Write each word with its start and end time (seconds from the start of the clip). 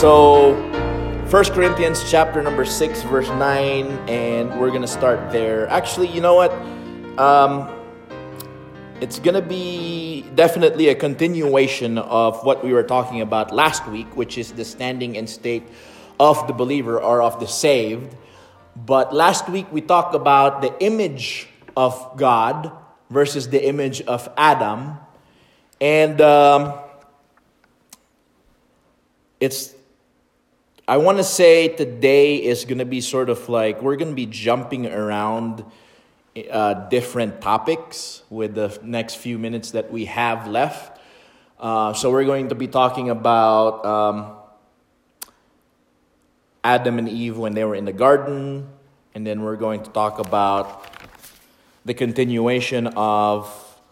So, 0.00 0.54
1 1.28 1.44
Corinthians 1.52 2.10
chapter 2.10 2.40
number 2.40 2.64
6, 2.64 3.02
verse 3.02 3.28
9, 3.28 3.86
and 4.08 4.58
we're 4.58 4.70
going 4.70 4.80
to 4.80 4.88
start 4.88 5.30
there. 5.30 5.68
Actually, 5.68 6.08
you 6.08 6.22
know 6.22 6.36
what? 6.36 6.50
Um, 7.20 7.68
it's 9.02 9.18
going 9.18 9.34
to 9.34 9.46
be 9.46 10.24
definitely 10.34 10.88
a 10.88 10.94
continuation 10.94 11.98
of 11.98 12.42
what 12.46 12.64
we 12.64 12.72
were 12.72 12.82
talking 12.82 13.20
about 13.20 13.52
last 13.52 13.86
week, 13.88 14.16
which 14.16 14.38
is 14.38 14.52
the 14.52 14.64
standing 14.64 15.18
and 15.18 15.28
state 15.28 15.64
of 16.18 16.46
the 16.46 16.54
believer 16.54 16.98
or 16.98 17.20
of 17.20 17.38
the 17.38 17.46
saved. 17.46 18.16
But 18.74 19.14
last 19.14 19.50
week 19.50 19.70
we 19.70 19.82
talked 19.82 20.14
about 20.14 20.62
the 20.62 20.74
image 20.82 21.46
of 21.76 22.16
God 22.16 22.72
versus 23.10 23.50
the 23.50 23.62
image 23.68 24.00
of 24.00 24.30
Adam. 24.38 24.96
And 25.78 26.22
um, 26.22 26.72
it's 29.40 29.74
I 30.90 30.96
want 30.96 31.18
to 31.18 31.24
say 31.24 31.68
today 31.68 32.42
is 32.42 32.64
going 32.64 32.78
to 32.78 32.84
be 32.84 33.00
sort 33.00 33.30
of 33.30 33.48
like 33.48 33.80
we're 33.80 33.94
going 33.94 34.10
to 34.10 34.16
be 34.16 34.26
jumping 34.26 34.88
around 34.88 35.64
uh, 36.50 36.88
different 36.88 37.40
topics 37.40 38.24
with 38.28 38.56
the 38.56 38.76
next 38.82 39.14
few 39.14 39.38
minutes 39.38 39.70
that 39.70 39.92
we 39.92 40.06
have 40.06 40.48
left. 40.48 40.98
Uh, 41.60 41.92
so 41.92 42.10
we're 42.10 42.24
going 42.24 42.48
to 42.48 42.56
be 42.56 42.66
talking 42.66 43.08
about 43.08 43.86
um, 43.86 44.32
Adam 46.64 46.98
and 46.98 47.08
Eve 47.08 47.38
when 47.38 47.54
they 47.54 47.62
were 47.62 47.76
in 47.76 47.84
the 47.84 47.92
garden, 47.92 48.66
and 49.14 49.24
then 49.24 49.42
we're 49.42 49.54
going 49.54 49.84
to 49.84 49.90
talk 49.90 50.18
about 50.18 50.92
the 51.84 51.94
continuation 51.94 52.88
of 52.96 53.46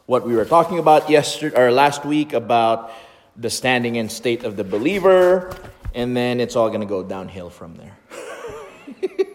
what 0.07 0.27
we 0.27 0.35
were 0.35 0.45
talking 0.45 0.81
about 0.81 1.09
yesterday 1.09 1.57
or 1.57 1.71
last 1.71 2.05
week 2.05 2.33
about 2.33 2.91
the 3.37 3.51
standing 3.51 3.99
and 3.99 4.11
state 4.11 4.43
of 4.43 4.57
the 4.57 4.65
believer 4.65 5.55
and 5.95 6.17
then 6.17 6.41
it's 6.41 6.57
all 6.57 6.69
going 6.69 6.81
to 6.81 6.87
go 6.87 7.03
downhill 7.03 7.51
from 7.51 7.77
there. 7.77 7.97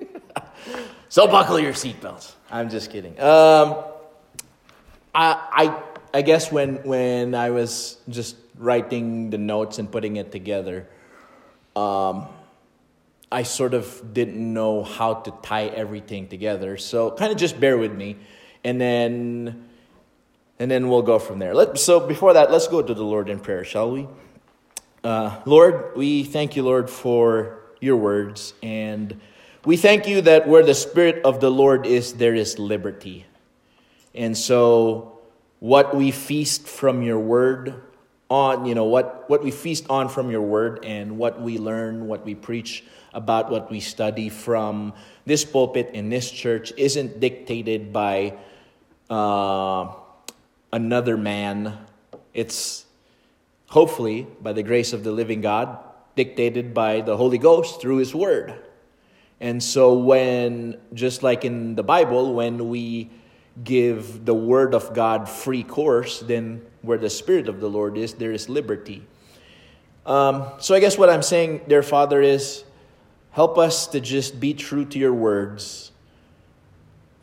so 1.09 1.27
buckle 1.27 1.59
your 1.59 1.73
seatbelts. 1.73 2.33
I'm 2.51 2.69
just 2.69 2.91
kidding. 2.91 3.19
Um, 3.19 3.83
I, 5.15 5.47
I, 5.51 5.83
I 6.13 6.21
guess 6.21 6.51
when, 6.51 6.83
when 6.83 7.35
I 7.35 7.49
was 7.49 7.97
just 8.09 8.35
writing 8.57 9.29
the 9.29 9.37
notes 9.37 9.79
and 9.79 9.91
putting 9.91 10.15
it 10.17 10.31
together, 10.31 10.87
um, 11.75 12.27
I 13.31 13.43
sort 13.43 13.73
of 13.73 14.13
didn't 14.13 14.53
know 14.53 14.83
how 14.83 15.15
to 15.15 15.33
tie 15.41 15.65
everything 15.65 16.27
together. 16.27 16.77
So 16.77 17.11
kind 17.11 17.31
of 17.31 17.37
just 17.37 17.59
bear 17.59 17.79
with 17.79 17.91
me, 17.91 18.17
and 18.63 18.79
then 18.79 19.69
and 20.59 20.69
then 20.69 20.87
we'll 20.87 21.01
go 21.01 21.17
from 21.17 21.39
there. 21.39 21.55
Let, 21.55 21.79
so 21.79 21.99
before 21.99 22.33
that, 22.33 22.51
let's 22.51 22.67
go 22.67 22.81
to 22.81 22.93
the 22.93 23.03
Lord 23.03 23.27
in 23.27 23.39
prayer, 23.39 23.63
shall 23.63 23.91
we? 23.91 24.07
Uh, 25.03 25.41
Lord, 25.45 25.97
we 25.97 26.23
thank 26.23 26.55
you, 26.55 26.63
Lord, 26.63 26.89
for 26.89 27.59
your 27.81 27.97
words. 27.97 28.53
And 28.63 29.19
we 29.65 29.75
thank 29.75 30.07
you 30.07 30.21
that 30.21 30.47
where 30.47 30.63
the 30.63 30.73
Spirit 30.73 31.25
of 31.25 31.41
the 31.41 31.51
Lord 31.51 31.85
is, 31.85 32.13
there 32.13 32.33
is 32.33 32.57
liberty. 32.57 33.25
And 34.15 34.37
so, 34.37 35.19
what 35.59 35.93
we 35.93 36.11
feast 36.11 36.67
from 36.67 37.01
your 37.01 37.19
word 37.19 37.81
on, 38.29 38.65
you 38.65 38.75
know, 38.75 38.85
what, 38.85 39.29
what 39.29 39.43
we 39.43 39.51
feast 39.51 39.85
on 39.89 40.07
from 40.07 40.31
your 40.31 40.41
word 40.41 40.85
and 40.85 41.17
what 41.17 41.41
we 41.41 41.57
learn, 41.57 42.07
what 42.07 42.23
we 42.23 42.33
preach 42.33 42.85
about, 43.13 43.51
what 43.51 43.69
we 43.69 43.81
study 43.81 44.29
from 44.29 44.93
this 45.25 45.43
pulpit 45.43 45.91
in 45.93 46.09
this 46.09 46.31
church 46.31 46.71
isn't 46.77 47.19
dictated 47.19 47.91
by 47.91 48.37
uh, 49.09 49.93
another 50.71 51.17
man. 51.17 51.77
It's 52.33 52.82
hopefully 53.73 54.27
by 54.39 54.53
the 54.53 54.61
grace 54.61 54.93
of 54.93 55.03
the 55.03 55.11
living 55.11 55.41
God, 55.41 55.79
dictated 56.15 56.75
by 56.75 57.01
the 57.01 57.17
Holy 57.17 57.39
Ghost 57.39 57.81
through 57.81 57.97
His 57.97 58.13
Word. 58.13 58.53
And 59.41 59.61
so, 59.63 59.97
when, 59.97 60.77
just 60.93 61.23
like 61.23 61.43
in 61.43 61.73
the 61.73 61.81
Bible, 61.81 62.35
when 62.35 62.69
we 62.69 63.09
give 63.63 64.25
the 64.25 64.33
Word 64.35 64.75
of 64.75 64.93
God 64.93 65.27
free 65.27 65.63
course, 65.63 66.19
then 66.19 66.61
where 66.83 66.99
the 66.99 67.09
Spirit 67.09 67.49
of 67.49 67.59
the 67.59 67.67
Lord 67.67 67.97
is, 67.97 68.13
there 68.13 68.31
is 68.31 68.47
liberty. 68.47 69.07
Um, 70.05 70.45
so, 70.59 70.75
I 70.75 70.79
guess 70.79 70.95
what 70.95 71.09
I'm 71.09 71.23
saying, 71.23 71.61
dear 71.67 71.81
Father, 71.81 72.21
is 72.21 72.65
help 73.31 73.57
us 73.57 73.87
to 73.87 73.99
just 73.99 74.39
be 74.39 74.53
true 74.53 74.85
to 74.85 74.99
your 74.99 75.15
words, 75.15 75.91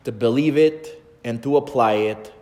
to 0.02 0.10
believe 0.10 0.56
it, 0.56 1.00
and 1.22 1.40
to 1.44 1.56
apply 1.56 1.92
it 2.10 2.32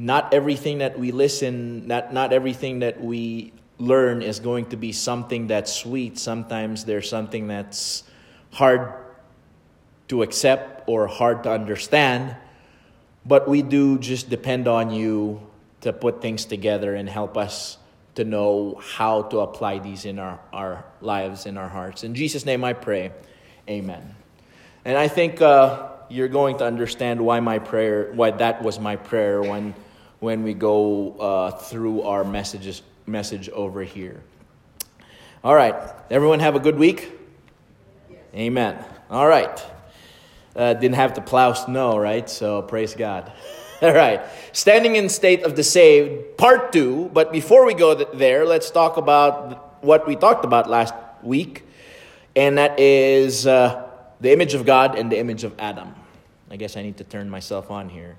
not 0.00 0.32
everything 0.32 0.78
that 0.78 0.98
we 0.98 1.12
listen, 1.12 1.86
not, 1.86 2.10
not 2.10 2.32
everything 2.32 2.78
that 2.78 2.98
we 2.98 3.52
learn 3.78 4.22
is 4.22 4.40
going 4.40 4.64
to 4.64 4.76
be 4.76 4.92
something 4.92 5.48
that's 5.48 5.70
sweet. 5.70 6.18
Sometimes 6.18 6.86
there's 6.86 7.06
something 7.06 7.48
that's 7.48 8.04
hard 8.50 8.94
to 10.08 10.22
accept 10.22 10.88
or 10.88 11.06
hard 11.06 11.42
to 11.42 11.50
understand. 11.50 12.34
But 13.26 13.46
we 13.46 13.60
do 13.60 13.98
just 13.98 14.30
depend 14.30 14.68
on 14.68 14.90
you 14.90 15.46
to 15.82 15.92
put 15.92 16.22
things 16.22 16.46
together 16.46 16.94
and 16.94 17.06
help 17.06 17.36
us 17.36 17.76
to 18.14 18.24
know 18.24 18.80
how 18.82 19.24
to 19.24 19.40
apply 19.40 19.80
these 19.80 20.06
in 20.06 20.18
our, 20.18 20.40
our 20.50 20.86
lives, 21.02 21.44
in 21.44 21.58
our 21.58 21.68
hearts. 21.68 22.04
In 22.04 22.14
Jesus' 22.14 22.46
name 22.46 22.64
I 22.64 22.72
pray. 22.72 23.12
Amen. 23.68 24.14
And 24.82 24.96
I 24.96 25.08
think 25.08 25.42
uh, 25.42 25.88
you're 26.08 26.28
going 26.28 26.56
to 26.58 26.64
understand 26.64 27.20
why 27.20 27.40
my 27.40 27.58
prayer, 27.58 28.10
why 28.14 28.30
that 28.30 28.62
was 28.62 28.78
my 28.78 28.96
prayer 28.96 29.42
when 29.42 29.74
when 30.20 30.42
we 30.42 30.54
go 30.54 31.16
uh, 31.18 31.50
through 31.50 32.02
our 32.02 32.24
messages 32.24 32.82
message 33.06 33.48
over 33.48 33.82
here. 33.82 34.22
All 35.42 35.54
right, 35.54 35.74
everyone 36.10 36.40
have 36.40 36.54
a 36.54 36.60
good 36.60 36.78
week. 36.78 37.10
Yes. 38.10 38.20
Amen. 38.34 38.84
All 39.10 39.26
right. 39.26 39.64
Uh, 40.54 40.74
didn't 40.74 40.96
have 40.96 41.14
to 41.14 41.20
plow 41.20 41.52
snow, 41.52 41.96
right? 41.96 42.28
So 42.28 42.62
praise 42.62 42.94
God. 42.94 43.32
All 43.82 43.94
right, 43.94 44.20
standing 44.52 44.96
in 44.96 45.08
state 45.08 45.42
of 45.42 45.56
the 45.56 45.64
saved, 45.64 46.36
part 46.36 46.70
two. 46.70 47.10
But 47.14 47.32
before 47.32 47.64
we 47.64 47.72
go 47.72 47.94
there, 47.94 48.44
let's 48.44 48.70
talk 48.70 48.98
about 48.98 49.82
what 49.82 50.06
we 50.06 50.16
talked 50.16 50.44
about 50.44 50.68
last 50.68 50.92
week, 51.22 51.64
and 52.36 52.58
that 52.58 52.78
is 52.78 53.46
uh, 53.46 53.88
the 54.20 54.32
image 54.32 54.52
of 54.52 54.66
God 54.66 54.98
and 54.98 55.10
the 55.10 55.18
image 55.18 55.44
of 55.44 55.54
Adam. 55.58 55.94
I 56.50 56.56
guess 56.56 56.76
I 56.76 56.82
need 56.82 56.98
to 56.98 57.04
turn 57.04 57.30
myself 57.30 57.70
on 57.70 57.88
here. 57.88 58.16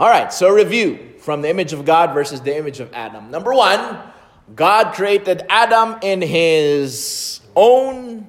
All 0.00 0.08
right, 0.08 0.32
so 0.32 0.48
review 0.48 0.98
from 1.18 1.42
the 1.42 1.50
image 1.50 1.74
of 1.74 1.84
God 1.84 2.14
versus 2.14 2.40
the 2.40 2.56
image 2.56 2.80
of 2.80 2.90
Adam. 2.94 3.30
Number 3.30 3.52
one, 3.52 3.98
God 4.56 4.94
created 4.94 5.44
Adam 5.50 5.96
in 6.00 6.22
his 6.22 7.42
own 7.54 8.26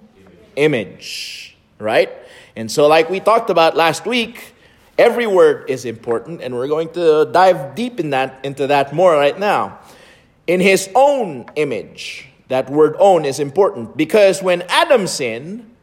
image, 0.57 1.55
right? 1.79 2.11
And 2.57 2.69
so, 2.69 2.89
like 2.89 3.09
we 3.09 3.21
talked 3.21 3.49
about 3.49 3.77
last 3.77 4.05
week, 4.05 4.53
every 4.97 5.25
word 5.25 5.69
is 5.69 5.85
important, 5.85 6.41
and 6.41 6.53
we're 6.53 6.67
going 6.67 6.89
to 6.89 7.29
dive 7.31 7.73
deep 7.73 8.01
in 8.01 8.09
that 8.09 8.43
into 8.43 8.67
that 8.67 8.91
more 8.91 9.13
right 9.13 9.39
now. 9.39 9.79
In 10.47 10.59
his 10.59 10.89
own 10.93 11.45
image, 11.55 12.27
that 12.49 12.69
word 12.69 12.97
own 12.99 13.23
is 13.23 13.39
important 13.39 13.95
because 13.95 14.43
when 14.43 14.63
Adam 14.63 15.07
sinned, 15.07 15.73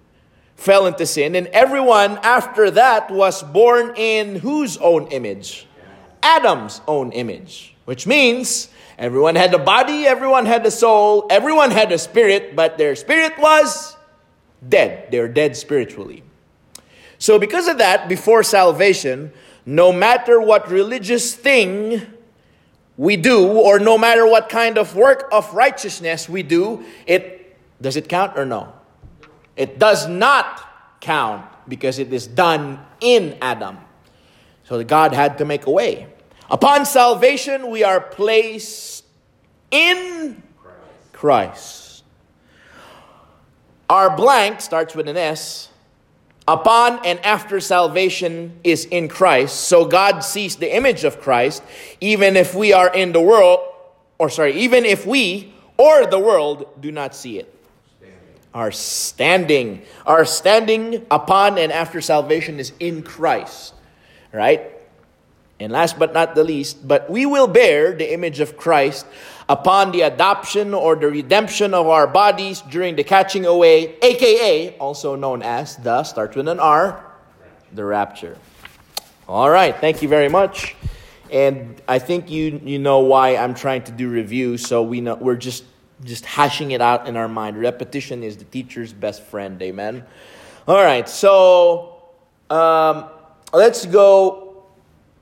fell 0.54 0.84
into 0.84 1.06
sin, 1.06 1.34
and 1.34 1.46
everyone 1.46 2.18
after 2.22 2.70
that 2.72 3.10
was 3.10 3.42
born 3.42 3.94
in 3.96 4.36
whose 4.36 4.76
own 4.76 5.06
image? 5.06 5.64
Adam's 6.22 6.80
own 6.86 7.12
image, 7.12 7.74
which 7.84 8.06
means 8.06 8.68
everyone 8.98 9.34
had 9.34 9.52
a 9.54 9.58
body, 9.58 10.06
everyone 10.06 10.46
had 10.46 10.64
a 10.66 10.70
soul, 10.70 11.26
everyone 11.30 11.70
had 11.70 11.92
a 11.92 11.98
spirit, 11.98 12.54
but 12.56 12.78
their 12.78 12.94
spirit 12.96 13.38
was 13.38 13.96
dead. 14.66 15.10
They're 15.10 15.28
dead 15.28 15.56
spiritually. 15.56 16.22
So, 17.18 17.38
because 17.38 17.66
of 17.66 17.78
that, 17.78 18.08
before 18.08 18.42
salvation, 18.42 19.32
no 19.66 19.92
matter 19.92 20.40
what 20.40 20.70
religious 20.70 21.34
thing 21.34 22.06
we 22.96 23.16
do, 23.16 23.46
or 23.46 23.78
no 23.78 23.98
matter 23.98 24.26
what 24.26 24.48
kind 24.48 24.78
of 24.78 24.94
work 24.94 25.28
of 25.32 25.52
righteousness 25.54 26.28
we 26.28 26.42
do, 26.42 26.84
it 27.06 27.56
does 27.80 27.96
it 27.96 28.08
count 28.08 28.36
or 28.36 28.44
no? 28.44 28.72
It 29.56 29.78
does 29.78 30.08
not 30.08 31.00
count 31.00 31.44
because 31.68 31.98
it 31.98 32.12
is 32.12 32.26
done 32.26 32.80
in 33.00 33.38
Adam. 33.40 33.78
So 34.68 34.84
God 34.84 35.14
had 35.14 35.38
to 35.38 35.46
make 35.46 35.64
a 35.64 35.70
way. 35.70 36.06
Upon 36.50 36.84
salvation, 36.84 37.70
we 37.70 37.84
are 37.84 38.00
placed 38.00 39.02
in 39.70 40.42
Christ. 41.14 42.04
Our 43.88 44.14
blank 44.14 44.60
starts 44.60 44.94
with 44.94 45.08
an 45.08 45.16
S. 45.16 45.70
Upon 46.46 47.04
and 47.06 47.18
after 47.24 47.60
salvation 47.60 48.60
is 48.62 48.84
in 48.84 49.08
Christ. 49.08 49.56
So 49.56 49.86
God 49.86 50.20
sees 50.20 50.56
the 50.56 50.74
image 50.76 51.04
of 51.04 51.18
Christ, 51.18 51.62
even 52.02 52.36
if 52.36 52.54
we 52.54 52.74
are 52.74 52.92
in 52.94 53.12
the 53.12 53.22
world, 53.22 53.60
or 54.18 54.28
sorry, 54.28 54.52
even 54.52 54.84
if 54.84 55.06
we 55.06 55.54
or 55.78 56.04
the 56.04 56.18
world 56.18 56.68
do 56.78 56.92
not 56.92 57.14
see 57.14 57.38
it. 57.38 57.54
Our 58.52 58.70
standing, 58.70 59.82
our 60.04 60.26
standing 60.26 61.06
upon 61.10 61.56
and 61.56 61.72
after 61.72 62.02
salvation 62.02 62.58
is 62.58 62.72
in 62.80 63.02
Christ, 63.02 63.72
right? 64.32 64.72
And 65.60 65.72
last 65.72 65.98
but 65.98 66.14
not 66.14 66.34
the 66.34 66.44
least, 66.44 66.86
but 66.86 67.10
we 67.10 67.26
will 67.26 67.48
bear 67.48 67.92
the 67.92 68.12
image 68.12 68.38
of 68.38 68.56
Christ 68.56 69.06
upon 69.48 69.90
the 69.90 70.02
adoption 70.02 70.72
or 70.72 70.94
the 70.94 71.08
redemption 71.08 71.74
of 71.74 71.88
our 71.88 72.06
bodies 72.06 72.60
during 72.70 72.94
the 72.94 73.02
catching 73.02 73.44
away, 73.44 73.96
aka 74.00 74.76
also 74.78 75.16
known 75.16 75.42
as 75.42 75.76
the 75.76 76.04
starts 76.04 76.36
with 76.36 76.46
an 76.46 76.60
R, 76.60 77.04
the 77.72 77.84
rapture. 77.84 78.36
All 79.28 79.50
right, 79.50 79.76
thank 79.76 80.00
you 80.00 80.08
very 80.08 80.28
much. 80.28 80.76
And 81.30 81.80
I 81.88 81.98
think 81.98 82.30
you 82.30 82.60
you 82.64 82.78
know 82.78 83.00
why 83.00 83.36
I'm 83.36 83.54
trying 83.54 83.82
to 83.84 83.92
do 83.92 84.08
review, 84.08 84.56
so 84.56 84.82
we 84.82 85.00
know 85.00 85.16
we're 85.16 85.36
just 85.36 85.64
just 86.04 86.24
hashing 86.24 86.70
it 86.70 86.80
out 86.80 87.08
in 87.08 87.16
our 87.16 87.28
mind. 87.28 87.58
Repetition 87.60 88.22
is 88.22 88.36
the 88.36 88.44
teacher's 88.44 88.92
best 88.92 89.22
friend. 89.24 89.60
Amen. 89.60 90.04
All 90.66 90.82
right, 90.82 91.08
so 91.08 92.02
um, 92.48 93.08
let's 93.52 93.86
go. 93.86 94.64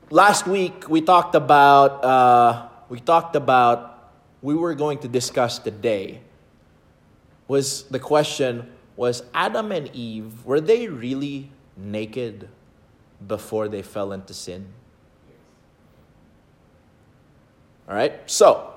Last 0.09 0.47
week 0.47 0.89
we 0.89 1.01
talked 1.01 1.35
about 1.35 2.03
uh, 2.03 2.67
we 2.89 2.99
talked 2.99 3.35
about 3.35 4.11
we 4.41 4.55
were 4.55 4.73
going 4.73 4.99
to 4.99 5.07
discuss 5.07 5.59
today 5.59 6.21
was 7.47 7.83
the 7.83 7.99
question 7.99 8.69
was 8.95 9.23
Adam 9.33 9.71
and 9.71 9.93
Eve 9.93 10.45
were 10.45 10.61
they 10.61 10.87
really 10.87 11.51
naked 11.75 12.47
before 13.25 13.67
they 13.67 13.81
fell 13.81 14.11
into 14.11 14.33
sin? 14.33 14.65
All 17.89 17.95
right, 17.95 18.19
so 18.29 18.73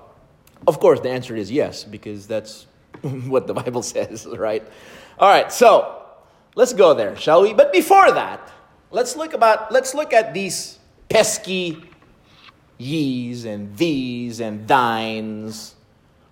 of 0.67 0.79
course, 0.79 1.00
the 1.00 1.11
answer 1.11 1.35
is 1.35 1.50
yes, 1.50 1.85
because 1.85 2.26
that's 2.26 2.67
what 3.03 3.46
the 3.46 3.55
Bible 3.55 3.82
says, 3.82 4.26
right? 4.31 4.67
All 5.19 5.29
right, 5.29 5.53
so 5.53 6.03
let's 6.55 6.73
go 6.73 6.94
there, 6.94 7.17
shall 7.17 7.43
we? 7.43 7.55
But 7.55 7.73
before 7.73 8.12
that, 8.12 8.53
let's 8.90 9.16
look 9.16 9.32
about 9.32 9.72
let's 9.72 9.94
look 9.94 10.12
at 10.12 10.34
these 10.34 10.78
pesky 11.08 11.82
ye's 12.78 13.44
and 13.44 13.76
these 13.76 14.40
and 14.40 14.66
thines. 14.66 15.75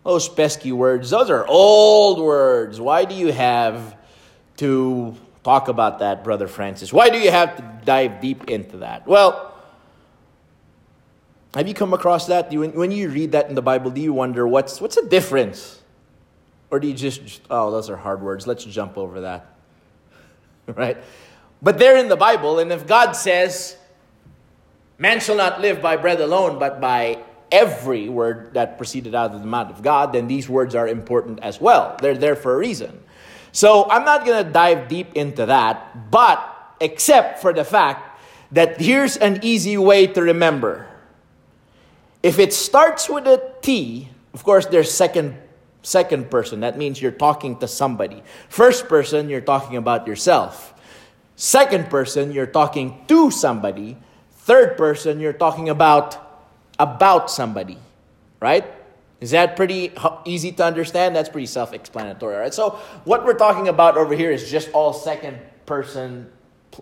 Those 0.05 0.29
pesky 0.29 0.73
words, 0.73 1.11
those 1.11 1.29
are 1.29 1.47
old 1.47 2.19
words. 2.19 2.81
Why 2.81 3.05
do 3.05 3.15
you 3.15 3.31
have 3.33 3.97
to 4.57 5.15
talk 5.45 5.69
about 5.69 5.99
that, 5.99 6.25
Brother 6.25 6.49
Francis? 6.49 6.93
Why 6.93 7.11
do 7.11 7.19
you 7.19 7.31
have 7.31 7.57
to 7.57 7.81
dive 7.85 8.21
deep 8.21 8.49
into 8.49 8.79
that? 8.79 9.07
Well, 9.07 9.55
have 11.55 11.69
you 11.69 11.75
come 11.75 11.93
across 11.93 12.27
that? 12.29 12.51
When 12.53 12.91
you 12.91 13.11
read 13.11 13.33
that 13.33 13.49
in 13.49 13.55
the 13.55 13.63
Bible, 13.63 13.91
do 13.91 14.01
you 14.01 14.13
wonder 14.13 14.47
what's, 14.47 14.81
what's 14.81 14.97
the 14.97 15.07
difference? 15.07 15.83
Or 16.71 16.81
do 16.81 16.87
you 16.87 16.95
just, 16.95 17.43
oh, 17.51 17.71
those 17.71 17.91
are 17.91 17.97
hard 17.97 18.23
words, 18.23 18.47
let's 18.47 18.65
jump 18.65 18.97
over 18.97 19.23
that? 19.23 19.55
right? 20.67 20.99
But 21.61 21.79
they're 21.79 21.97
in 21.97 22.09
the 22.09 22.17
Bible, 22.17 22.59
and 22.59 22.71
if 22.71 22.87
God 22.87 23.13
says, 23.13 23.77
man 24.97 25.21
shall 25.21 25.37
not 25.37 25.61
live 25.61 25.83
by 25.83 25.97
bread 25.97 26.21
alone, 26.21 26.59
but 26.59 26.81
by 26.81 27.19
every 27.51 28.09
word 28.09 28.55
that 28.55 28.77
proceeded 28.77 29.15
out 29.15 29.35
of 29.35 29.41
the 29.41 29.47
mouth 29.47 29.71
of 29.71 29.83
God, 29.83 30.13
then 30.13 30.29
these 30.29 30.49
words 30.49 30.75
are 30.75 30.87
important 30.87 31.41
as 31.41 31.61
well. 31.61 31.97
They're 32.01 32.17
there 32.17 32.37
for 32.37 32.55
a 32.55 32.59
reason. 32.59 33.03
So 33.53 33.91
I'm 33.91 34.05
not 34.05 34.25
going 34.25 34.45
to 34.45 34.53
dive 34.53 34.89
deep 34.89 35.15
into 35.15 35.47
that, 35.47 36.11
but 36.11 36.41
except 36.81 37.41
for 37.41 37.53
the 37.53 37.65
fact 37.65 38.21
that 38.53 38.81
here's 38.81 39.17
an 39.17 39.41
easy 39.43 39.77
way 39.77 40.07
to 40.07 40.23
remember 40.23 40.87
if 42.23 42.39
it 42.39 42.53
starts 42.53 43.09
with 43.09 43.27
a 43.27 43.53
T, 43.63 44.09
of 44.35 44.43
course, 44.43 44.67
there's 44.67 44.91
second 44.91 45.39
second 45.83 46.31
person. 46.31 46.61
That 46.61 46.77
means 46.77 47.01
you're 47.01 47.11
talking 47.11 47.57
to 47.59 47.69
somebody. 47.69 48.23
First 48.49 48.89
person, 48.89 49.29
you're 49.29 49.41
talking 49.41 49.77
about 49.77 50.07
yourself. 50.07 50.75
Second 51.41 51.89
person, 51.89 52.33
you're 52.33 52.51
talking 52.51 53.05
to 53.07 53.31
somebody. 53.31 53.97
Third 54.43 54.77
person, 54.77 55.21
you're 55.21 55.33
talking 55.33 55.69
about 55.69 56.19
about 56.81 57.31
somebody. 57.31 57.79
Right? 58.41 58.65
Is 59.21 59.31
that 59.31 59.55
pretty 59.55 59.93
easy 60.25 60.51
to 60.51 60.65
understand? 60.65 61.15
That's 61.15 61.29
pretty 61.29 61.47
self-explanatory, 61.47 62.37
right? 62.37 62.53
So 62.53 62.71
what 63.05 63.25
we're 63.25 63.39
talking 63.39 63.69
about 63.69 63.97
over 63.97 64.17
here 64.17 64.33
is 64.33 64.51
just 64.51 64.69
all 64.73 64.93
second 64.93 65.39
person 65.65 66.29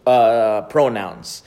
uh, 0.07 0.63
pronouns. 0.63 1.43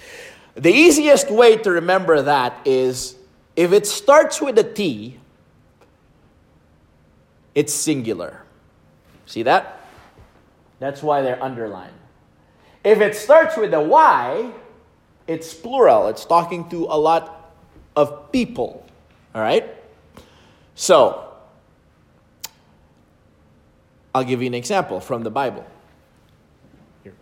The 0.53 0.71
easiest 0.71 1.31
way 1.31 1.57
to 1.57 1.71
remember 1.71 2.21
that 2.21 2.61
is 2.63 3.15
if 3.55 3.73
it 3.73 3.87
starts 3.87 4.39
with 4.39 4.57
a 4.59 4.63
T, 4.63 5.19
it's 7.55 7.73
singular. 7.73 8.43
See 9.25 9.41
that? 9.43 9.81
That's 10.77 11.01
why 11.01 11.23
they're 11.23 11.41
underlined. 11.41 11.98
If 12.83 13.01
it 13.01 13.15
starts 13.15 13.57
with 13.57 13.73
a 13.73 13.81
Y, 13.81 14.51
it's 15.27 15.53
plural. 15.53 16.07
It's 16.07 16.25
talking 16.25 16.69
to 16.69 16.85
a 16.85 16.97
lot 16.97 17.53
of 17.95 18.31
people. 18.31 18.85
All 19.35 19.41
right? 19.41 19.65
So, 20.75 21.29
I'll 24.15 24.23
give 24.23 24.41
you 24.41 24.47
an 24.47 24.53
example 24.53 24.99
from 24.99 25.23
the 25.23 25.29
Bible. 25.29 25.65
Here. 27.03 27.13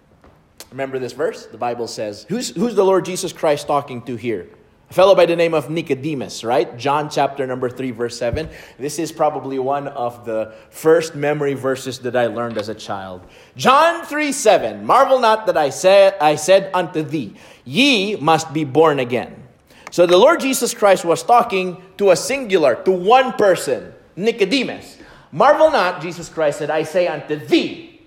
Remember 0.71 0.99
this 0.99 1.13
verse? 1.13 1.47
The 1.47 1.57
Bible 1.57 1.87
says, 1.87 2.25
who's, 2.29 2.55
who's 2.55 2.75
the 2.75 2.85
Lord 2.85 3.05
Jesus 3.05 3.33
Christ 3.33 3.67
talking 3.67 4.01
to 4.03 4.15
here? 4.15 4.47
A 4.89 4.93
fellow 4.93 5.15
by 5.15 5.25
the 5.25 5.35
name 5.35 5.53
of 5.53 5.69
Nicodemus, 5.69 6.45
right? 6.45 6.77
John 6.77 7.09
chapter 7.09 7.45
number 7.45 7.69
3, 7.69 7.91
verse 7.91 8.17
7. 8.17 8.49
This 8.79 8.99
is 8.99 9.11
probably 9.11 9.59
one 9.59 9.89
of 9.89 10.23
the 10.23 10.53
first 10.69 11.13
memory 11.13 11.55
verses 11.55 11.99
that 11.99 12.15
I 12.15 12.27
learned 12.27 12.57
as 12.57 12.69
a 12.69 12.75
child. 12.75 13.21
John 13.57 14.05
3, 14.05 14.31
7. 14.31 14.85
Marvel 14.85 15.19
not 15.19 15.45
that 15.47 15.57
I 15.57 15.71
said, 15.71 16.15
I 16.21 16.35
said 16.35 16.71
unto 16.73 17.01
thee, 17.01 17.35
Ye 17.65 18.15
must 18.15 18.53
be 18.53 18.63
born 18.63 18.99
again. 18.99 19.43
So 19.91 20.05
the 20.05 20.17
Lord 20.17 20.39
Jesus 20.39 20.73
Christ 20.73 21.03
was 21.03 21.21
talking 21.21 21.81
to 21.97 22.11
a 22.11 22.15
singular, 22.15 22.75
to 22.83 22.91
one 22.91 23.33
person, 23.33 23.93
Nicodemus. 24.15 24.97
Marvel 25.33 25.69
not, 25.69 26.01
Jesus 26.01 26.29
Christ 26.29 26.59
said, 26.59 26.69
I 26.69 26.83
say 26.83 27.07
unto 27.07 27.35
thee. 27.35 28.01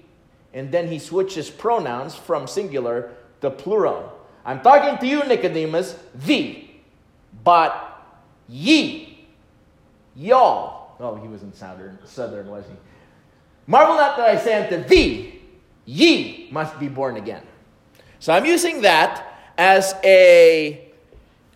And 0.54 0.72
then 0.72 0.88
he 0.88 0.98
switches 0.98 1.50
pronouns 1.50 2.14
from 2.14 2.46
singular 2.46 3.12
to 3.42 3.50
plural. 3.50 4.18
I'm 4.46 4.62
talking 4.62 4.98
to 4.98 5.06
you, 5.06 5.22
Nicodemus, 5.24 5.96
thee. 6.14 6.69
But 7.44 8.02
ye, 8.48 9.26
y'all, 10.14 10.96
oh, 11.00 11.16
he 11.16 11.28
was 11.28 11.42
in 11.42 11.52
southern, 11.52 11.98
southern, 12.04 12.48
was 12.48 12.64
he? 12.66 12.74
Marvel 13.66 13.96
not 13.96 14.16
that 14.16 14.28
I 14.28 14.36
say 14.36 14.64
unto 14.64 14.88
thee, 14.88 15.40
ye 15.84 16.48
must 16.50 16.78
be 16.78 16.88
born 16.88 17.16
again. 17.16 17.42
So 18.18 18.32
I'm 18.32 18.44
using 18.44 18.82
that 18.82 19.26
as 19.56 19.94
a 20.04 20.88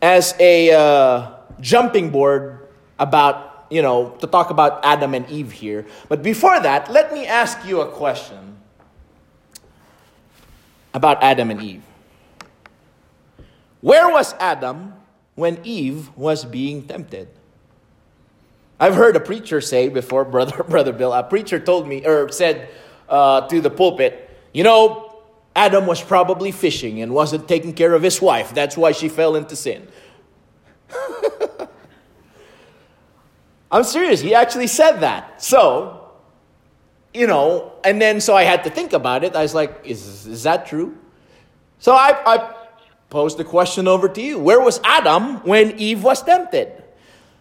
as 0.00 0.34
a 0.38 0.70
uh, 0.72 1.32
jumping 1.60 2.10
board 2.10 2.68
about 2.98 3.66
you 3.70 3.82
know 3.82 4.10
to 4.20 4.26
talk 4.26 4.50
about 4.50 4.84
Adam 4.84 5.14
and 5.14 5.28
Eve 5.28 5.52
here. 5.52 5.86
But 6.08 6.22
before 6.22 6.60
that, 6.60 6.90
let 6.90 7.12
me 7.12 7.26
ask 7.26 7.64
you 7.66 7.80
a 7.80 7.88
question 7.88 8.56
about 10.94 11.22
Adam 11.22 11.50
and 11.50 11.60
Eve. 11.62 11.82
Where 13.80 14.08
was 14.08 14.34
Adam 14.40 14.94
when 15.34 15.58
Eve 15.64 16.16
was 16.16 16.44
being 16.44 16.86
tempted. 16.86 17.28
I've 18.78 18.94
heard 18.94 19.16
a 19.16 19.20
preacher 19.20 19.60
say 19.60 19.88
before, 19.88 20.24
brother, 20.34 20.62
brother 20.62 20.92
Bill, 20.92 21.12
a 21.12 21.22
preacher 21.22 21.58
told 21.58 21.88
me, 21.88 22.06
or 22.06 22.30
said 22.30 22.68
uh, 23.08 23.46
to 23.48 23.60
the 23.60 23.70
pulpit, 23.70 24.30
you 24.52 24.62
know, 24.62 25.10
Adam 25.56 25.86
was 25.86 26.02
probably 26.02 26.50
fishing 26.50 27.00
and 27.00 27.12
wasn't 27.12 27.46
taking 27.48 27.72
care 27.74 27.94
of 27.94 28.02
his 28.02 28.20
wife. 28.20 28.52
That's 28.54 28.76
why 28.76 28.92
she 28.92 29.08
fell 29.08 29.36
into 29.36 29.54
sin. 29.54 29.86
I'm 33.70 33.84
serious. 33.84 34.20
He 34.20 34.34
actually 34.34 34.66
said 34.66 34.98
that. 34.98 35.40
So, 35.42 36.10
you 37.12 37.26
know, 37.26 37.72
and 37.84 38.00
then 38.02 38.20
so 38.20 38.34
I 38.34 38.42
had 38.42 38.64
to 38.64 38.70
think 38.70 38.92
about 38.92 39.22
it. 39.22 39.36
I 39.36 39.42
was 39.42 39.54
like, 39.54 39.80
is, 39.84 40.26
is 40.26 40.42
that 40.42 40.66
true? 40.66 40.98
So 41.78 41.92
I, 41.92 42.20
I 42.26 42.53
pose 43.14 43.36
the 43.36 43.44
question 43.44 43.86
over 43.86 44.08
to 44.08 44.20
you. 44.20 44.40
Where 44.40 44.58
was 44.58 44.80
Adam 44.82 45.36
when 45.46 45.78
Eve 45.78 46.02
was 46.02 46.20
tempted? 46.20 46.82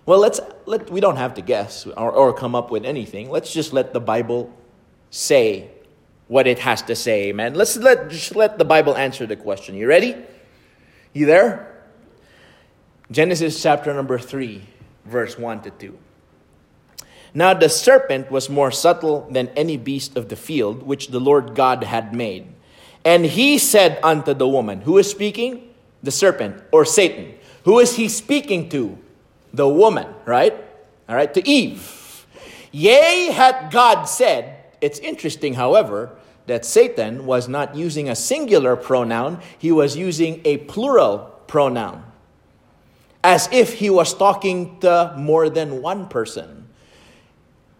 Well, 0.06 0.20
let's 0.20 0.39
let 0.68 0.92
we 0.92 1.01
don't 1.01 1.15
have 1.15 1.34
to 1.34 1.42
guess 1.42 1.88
or, 1.88 2.12
or 2.12 2.32
come 2.32 2.53
up 2.53 2.70
with 2.70 2.86
anything. 2.86 3.32
Let's 3.32 3.51
just 3.51 3.74
let 3.74 3.92
the 3.92 4.00
Bible 4.00 4.53
say 5.10 5.72
what 6.27 6.46
it 6.46 6.60
has 6.60 6.84
to 6.84 6.96
say, 6.96 7.34
man. 7.34 7.56
Let's 7.56 7.75
let 7.75 8.12
just 8.12 8.36
let 8.36 8.60
the 8.60 8.65
Bible 8.65 8.96
answer 8.96 9.25
the 9.25 9.36
question. 9.36 9.74
You 9.74 9.88
ready? 9.88 10.15
You 11.12 11.25
there? 11.25 11.74
Genesis 13.10 13.60
chapter 13.60 13.92
number 13.96 14.20
3, 14.20 14.62
verse 15.06 15.39
1 15.39 15.63
to 15.63 15.72
2. 15.72 15.98
Now 17.34 17.56
the 17.56 17.68
serpent 17.68 18.30
was 18.30 18.48
more 18.48 18.70
subtle 18.70 19.27
than 19.32 19.50
any 19.56 19.77
beast 19.77 20.15
of 20.18 20.30
the 20.30 20.36
field 20.36 20.84
which 20.84 21.08
the 21.08 21.20
Lord 21.20 21.56
God 21.56 21.84
had 21.84 22.13
made. 22.13 22.46
And 23.06 23.26
he 23.26 23.58
said 23.58 24.00
unto 24.04 24.34
the 24.34 24.48
woman, 24.48 24.82
Who 24.82 24.98
is 24.98 25.10
speaking? 25.10 25.70
The 26.02 26.12
serpent 26.12 26.62
or 26.72 26.86
Satan. 26.86 27.36
Who 27.66 27.80
is 27.80 27.96
he 27.96 28.10
speaking 28.10 28.70
to? 28.70 28.98
The 29.54 29.68
woman, 29.68 30.08
right? 30.26 30.54
All 31.08 31.16
right, 31.16 31.34
to 31.34 31.48
Eve. 31.48 32.26
Yea, 32.72 33.32
had 33.32 33.72
God 33.72 34.06
said, 34.06 34.64
it's 34.82 35.00
interesting, 35.00 35.54
however, 35.54 36.10
that 36.48 36.66
Satan 36.66 37.26
was 37.26 37.48
not 37.48 37.76
using 37.76 38.10
a 38.10 38.16
singular 38.16 38.76
pronoun, 38.76 39.40
he 39.58 39.72
was 39.72 39.96
using 39.96 40.42
a 40.44 40.58
plural 40.58 41.32
pronoun. 41.48 42.04
as 43.24 43.48
if 43.54 43.76
he 43.76 43.90
was 43.90 44.14
talking 44.14 44.78
to 44.82 45.14
more 45.18 45.50
than 45.50 45.82
one 45.82 46.08
person. 46.10 46.68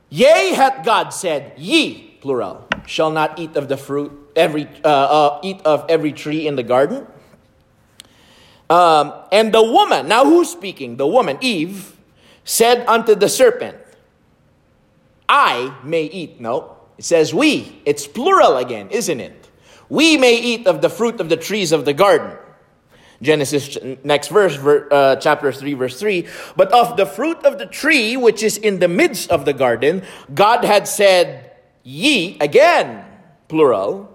Yea, 0.10 0.53
hath 0.53 0.86
God 0.86 1.10
said, 1.10 1.51
Ye, 1.58 2.15
plural, 2.22 2.65
shall 2.86 3.12
not 3.12 3.38
eat 3.38 3.58
of 3.58 3.68
the 3.68 3.75
fruit, 3.75 4.12
every, 4.35 4.67
uh, 4.83 4.87
uh, 4.87 5.39
eat 5.43 5.61
of 5.65 5.85
every 5.89 6.11
tree 6.11 6.47
in 6.47 6.55
the 6.55 6.63
garden. 6.63 7.07
Um, 8.69 9.13
and 9.31 9.53
the 9.53 9.61
woman, 9.61 10.07
now 10.07 10.25
who's 10.25 10.49
speaking? 10.49 10.97
The 10.97 11.07
woman, 11.07 11.37
Eve, 11.41 11.95
said 12.43 12.85
unto 12.87 13.15
the 13.15 13.29
serpent, 13.29 13.77
I 15.27 15.75
may 15.83 16.03
eat. 16.03 16.39
No, 16.39 16.77
it 16.97 17.05
says 17.05 17.33
we. 17.33 17.81
It's 17.85 18.07
plural 18.07 18.57
again, 18.57 18.89
isn't 18.89 19.19
it? 19.19 19.49
We 19.89 20.17
may 20.17 20.39
eat 20.39 20.67
of 20.67 20.81
the 20.81 20.89
fruit 20.89 21.19
of 21.19 21.29
the 21.29 21.37
trees 21.37 21.71
of 21.71 21.85
the 21.85 21.93
garden. 21.93 22.37
Genesis, 23.21 23.77
next 24.03 24.27
verse, 24.27 24.57
uh, 24.57 25.15
chapter 25.15 25.51
3, 25.51 25.73
verse 25.75 25.99
3. 25.99 26.27
But 26.57 26.71
of 26.71 26.97
the 26.97 27.05
fruit 27.05 27.37
of 27.45 27.57
the 27.57 27.65
tree 27.65 28.17
which 28.17 28.43
is 28.43 28.57
in 28.57 28.79
the 28.79 28.87
midst 28.87 29.31
of 29.31 29.45
the 29.45 29.53
garden, 29.53 30.03
God 30.33 30.65
had 30.65 30.87
said, 30.87 31.51
Ye, 31.83 32.37
again, 32.39 33.05
plural, 33.47 34.12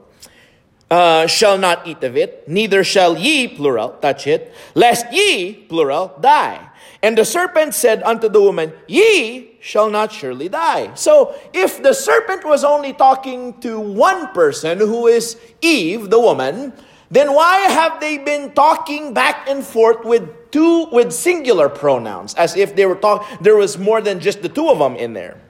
uh, 0.90 1.26
shall 1.26 1.58
not 1.58 1.86
eat 1.86 2.02
of 2.02 2.16
it, 2.16 2.48
neither 2.48 2.82
shall 2.82 3.16
ye, 3.16 3.48
plural, 3.48 3.90
touch 4.00 4.26
it, 4.26 4.52
lest 4.74 5.12
ye, 5.12 5.54
plural, 5.54 6.16
die. 6.20 6.68
And 7.02 7.16
the 7.16 7.24
serpent 7.24 7.74
said 7.74 8.02
unto 8.02 8.28
the 8.28 8.40
woman, 8.40 8.72
Ye 8.88 9.56
shall 9.60 9.88
not 9.90 10.10
surely 10.10 10.48
die. 10.48 10.94
So, 10.94 11.34
if 11.52 11.82
the 11.82 11.92
serpent 11.92 12.44
was 12.44 12.64
only 12.64 12.92
talking 12.92 13.60
to 13.60 13.78
one 13.78 14.32
person, 14.32 14.78
who 14.78 15.06
is 15.06 15.38
Eve, 15.60 16.10
the 16.10 16.18
woman, 16.18 16.72
then 17.10 17.32
why 17.34 17.58
have 17.70 18.00
they 18.00 18.18
been 18.18 18.52
talking 18.52 19.14
back 19.14 19.48
and 19.48 19.64
forth 19.64 20.04
with 20.04 20.50
two 20.50 20.86
with 20.90 21.12
singular 21.12 21.68
pronouns 21.68 22.34
as 22.34 22.56
if 22.56 22.74
they 22.74 22.86
were 22.86 22.96
talk 22.96 23.26
there 23.40 23.56
was 23.56 23.78
more 23.78 24.00
than 24.00 24.20
just 24.20 24.42
the 24.42 24.48
two 24.48 24.68
of 24.68 24.78
them 24.78 24.96
in 24.96 25.12
there 25.12 25.40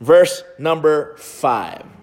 verse 0.00 0.42
number 0.58 1.16
5 1.16 1.95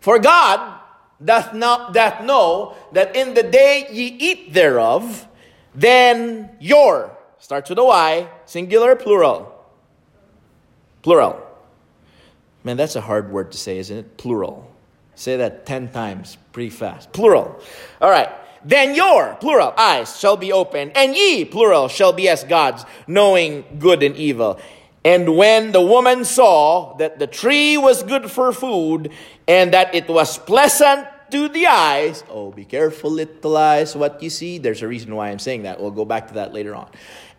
for 0.00 0.18
god 0.18 0.80
doth 1.24 1.52
not 1.54 1.92
that 1.92 2.24
know 2.24 2.76
that 2.92 3.14
in 3.16 3.34
the 3.34 3.42
day 3.42 3.86
ye 3.90 4.06
eat 4.06 4.52
thereof 4.52 5.26
then 5.74 6.50
your 6.60 7.16
starts 7.38 7.70
with 7.70 7.78
a 7.78 7.84
y 7.84 8.28
singular 8.44 8.94
plural 8.96 9.52
plural 11.02 11.40
man 12.64 12.76
that's 12.76 12.96
a 12.96 13.00
hard 13.00 13.30
word 13.30 13.50
to 13.52 13.58
say 13.58 13.78
isn't 13.78 13.98
it 13.98 14.16
plural 14.16 14.68
Say 15.18 15.36
that 15.38 15.66
10 15.66 15.90
times 15.90 16.38
pretty 16.52 16.70
fast. 16.70 17.12
Plural. 17.12 17.60
All 18.00 18.08
right. 18.08 18.30
Then 18.64 18.94
your, 18.94 19.36
plural, 19.40 19.74
eyes 19.76 20.18
shall 20.18 20.36
be 20.36 20.52
open, 20.52 20.92
and 20.94 21.14
ye, 21.14 21.44
plural, 21.44 21.88
shall 21.88 22.12
be 22.12 22.28
as 22.28 22.44
gods, 22.44 22.84
knowing 23.08 23.64
good 23.80 24.04
and 24.04 24.14
evil. 24.14 24.60
And 25.04 25.36
when 25.36 25.72
the 25.72 25.80
woman 25.80 26.24
saw 26.24 26.96
that 26.96 27.18
the 27.18 27.26
tree 27.26 27.76
was 27.76 28.02
good 28.02 28.30
for 28.30 28.52
food, 28.52 29.12
and 29.46 29.72
that 29.72 29.94
it 29.94 30.08
was 30.08 30.38
pleasant 30.38 31.06
to 31.30 31.48
the 31.48 31.66
eyes, 31.66 32.24
oh, 32.30 32.50
be 32.50 32.64
careful, 32.64 33.10
little 33.10 33.56
eyes, 33.56 33.94
what 33.94 34.22
you 34.22 34.30
see. 34.30 34.58
There's 34.58 34.82
a 34.82 34.88
reason 34.88 35.14
why 35.14 35.28
I'm 35.28 35.38
saying 35.38 35.62
that. 35.62 35.80
We'll 35.80 35.90
go 35.90 36.04
back 36.04 36.28
to 36.28 36.34
that 36.34 36.52
later 36.52 36.74
on 36.74 36.88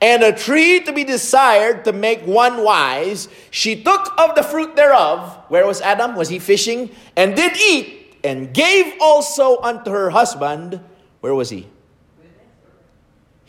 and 0.01 0.23
a 0.23 0.31
tree 0.31 0.79
to 0.81 0.93
be 0.93 1.03
desired 1.03 1.83
to 1.85 1.91
make 1.91 2.21
one 2.23 2.63
wise. 2.63 3.27
She 3.51 3.83
took 3.83 4.13
of 4.17 4.35
the 4.35 4.43
fruit 4.43 4.75
thereof. 4.75 5.37
Where 5.49 5.65
was 5.65 5.81
Adam? 5.81 6.15
Was 6.15 6.29
he 6.29 6.39
fishing? 6.39 6.91
And 7.15 7.35
did 7.35 7.57
eat, 7.57 8.15
and 8.23 8.53
gave 8.53 8.93
also 9.01 9.59
unto 9.61 9.91
her 9.91 10.09
husband. 10.09 10.79
Where 11.19 11.35
was 11.35 11.49
he? 11.49 11.67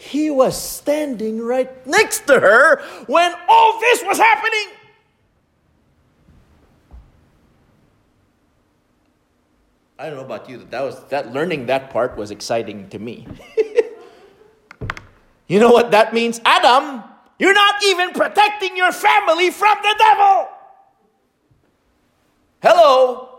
He 0.00 0.30
was 0.30 0.58
standing 0.58 1.42
right 1.42 1.86
next 1.86 2.26
to 2.28 2.40
her 2.40 2.80
when 3.06 3.34
all 3.46 3.78
this 3.80 4.02
was 4.02 4.16
happening. 4.16 4.74
I 9.98 10.06
don't 10.06 10.16
know 10.16 10.24
about 10.24 10.48
you, 10.48 10.56
that, 10.56 10.70
that 10.70 10.80
was 10.80 11.04
that 11.10 11.34
learning 11.34 11.66
that 11.66 11.90
part 11.90 12.16
was 12.16 12.30
exciting 12.30 12.88
to 12.88 12.98
me. 12.98 13.26
You 15.50 15.58
know 15.58 15.72
what 15.72 15.90
that 15.90 16.14
means? 16.14 16.40
Adam, 16.44 17.02
you're 17.40 17.52
not 17.52 17.82
even 17.82 18.12
protecting 18.12 18.76
your 18.76 18.92
family 18.92 19.50
from 19.50 19.76
the 19.82 19.96
devil. 19.98 20.48
Hello. 22.62 23.29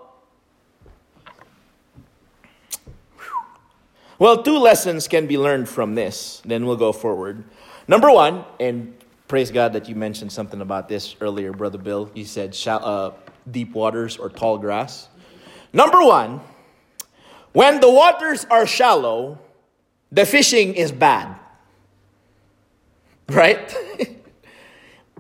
Well, 4.22 4.44
two 4.44 4.60
lessons 4.60 5.08
can 5.08 5.26
be 5.26 5.36
learned 5.36 5.68
from 5.68 5.96
this. 5.96 6.44
Then 6.46 6.68
we'll 6.68 6.76
go 6.76 6.92
forward. 6.92 7.44
Number 7.88 8.12
one, 8.12 8.46
and 8.60 8.94
praise 9.28 9.50
God 9.50 9.74
that 9.74 9.90
you 9.90 9.96
mentioned 9.96 10.32
something 10.32 10.62
about 10.62 10.88
this 10.88 11.16
earlier, 11.22 11.52
Brother 11.54 11.80
Bill. 11.80 12.08
You 12.14 12.26
said 12.26 12.56
uh, 12.68 13.14
deep 13.50 13.74
waters 13.74 14.18
or 14.18 14.30
tall 14.30 14.60
grass. 14.60 15.10
Number 15.74 16.06
one, 16.06 16.40
when 17.54 17.80
the 17.80 17.90
waters 17.90 18.46
are 18.52 18.68
shallow, 18.68 19.40
the 20.12 20.28
fishing 20.28 20.76
is 20.76 20.92
bad. 20.92 21.36
Right? 23.28 23.76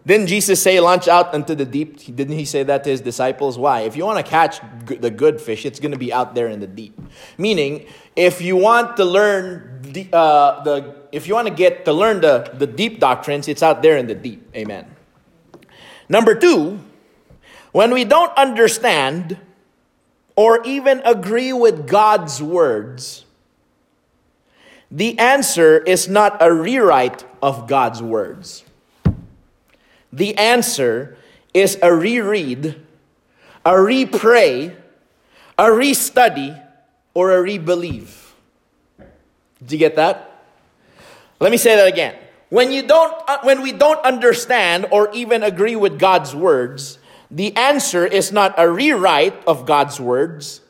Didn't 0.05 0.27
Jesus 0.27 0.61
say, 0.61 0.79
launch 0.79 1.07
out 1.07 1.33
into 1.35 1.53
the 1.53 1.65
deep? 1.65 1.97
Didn't 2.15 2.35
he 2.35 2.45
say 2.45 2.63
that 2.63 2.83
to 2.85 2.89
his 2.89 3.01
disciples? 3.01 3.57
Why? 3.57 3.81
If 3.81 3.95
you 3.95 4.03
want 4.03 4.23
to 4.23 4.29
catch 4.29 4.59
the 4.85 5.11
good 5.11 5.39
fish, 5.39 5.63
it's 5.65 5.79
going 5.79 5.91
to 5.91 5.97
be 5.97 6.11
out 6.11 6.33
there 6.33 6.47
in 6.47 6.59
the 6.59 6.67
deep. 6.67 6.99
Meaning, 7.37 7.85
if 8.15 8.41
you 8.41 8.55
want 8.55 8.97
to 8.97 9.05
learn 9.05 9.79
the, 9.83 10.07
uh, 10.11 10.63
the 10.63 10.95
if 11.11 11.27
you 11.27 11.35
want 11.35 11.49
to 11.49 11.53
get 11.53 11.85
to 11.85 11.93
learn 11.93 12.21
the, 12.21 12.49
the 12.53 12.65
deep 12.65 12.99
doctrines, 12.99 13.47
it's 13.47 13.61
out 13.61 13.83
there 13.83 13.97
in 13.97 14.07
the 14.07 14.15
deep. 14.15 14.49
Amen. 14.55 14.87
Number 16.09 16.33
two, 16.33 16.79
when 17.71 17.93
we 17.93 18.03
don't 18.03 18.35
understand 18.35 19.37
or 20.35 20.63
even 20.63 21.01
agree 21.05 21.53
with 21.53 21.87
God's 21.87 22.41
words, 22.41 23.25
the 24.89 25.17
answer 25.19 25.77
is 25.77 26.07
not 26.07 26.41
a 26.41 26.51
rewrite 26.51 27.23
of 27.41 27.67
God's 27.67 28.01
words. 28.01 28.65
The 30.11 30.37
answer 30.37 31.17
is 31.53 31.77
a 31.81 31.93
reread, 31.93 32.79
a 33.65 33.71
repray, 33.71 34.75
a 35.57 35.63
restudy, 35.65 36.61
or 37.13 37.31
a 37.31 37.41
rebelieve. 37.41 38.33
Do 39.65 39.75
you 39.75 39.79
get 39.79 39.95
that? 39.95 40.43
Let 41.39 41.51
me 41.51 41.57
say 41.57 41.75
that 41.75 41.87
again. 41.87 42.15
When 42.49 42.71
you 42.71 42.83
don't 42.83 43.13
uh, 43.27 43.39
when 43.43 43.61
we 43.61 43.71
don't 43.71 44.03
understand 44.03 44.87
or 44.91 45.09
even 45.13 45.43
agree 45.43 45.75
with 45.75 45.99
God's 45.99 46.35
words, 46.35 46.99
the 47.29 47.55
answer 47.55 48.05
is 48.05 48.31
not 48.31 48.53
a 48.57 48.69
rewrite 48.69 49.41
of 49.47 49.65
God's 49.65 49.99
words 49.99 50.61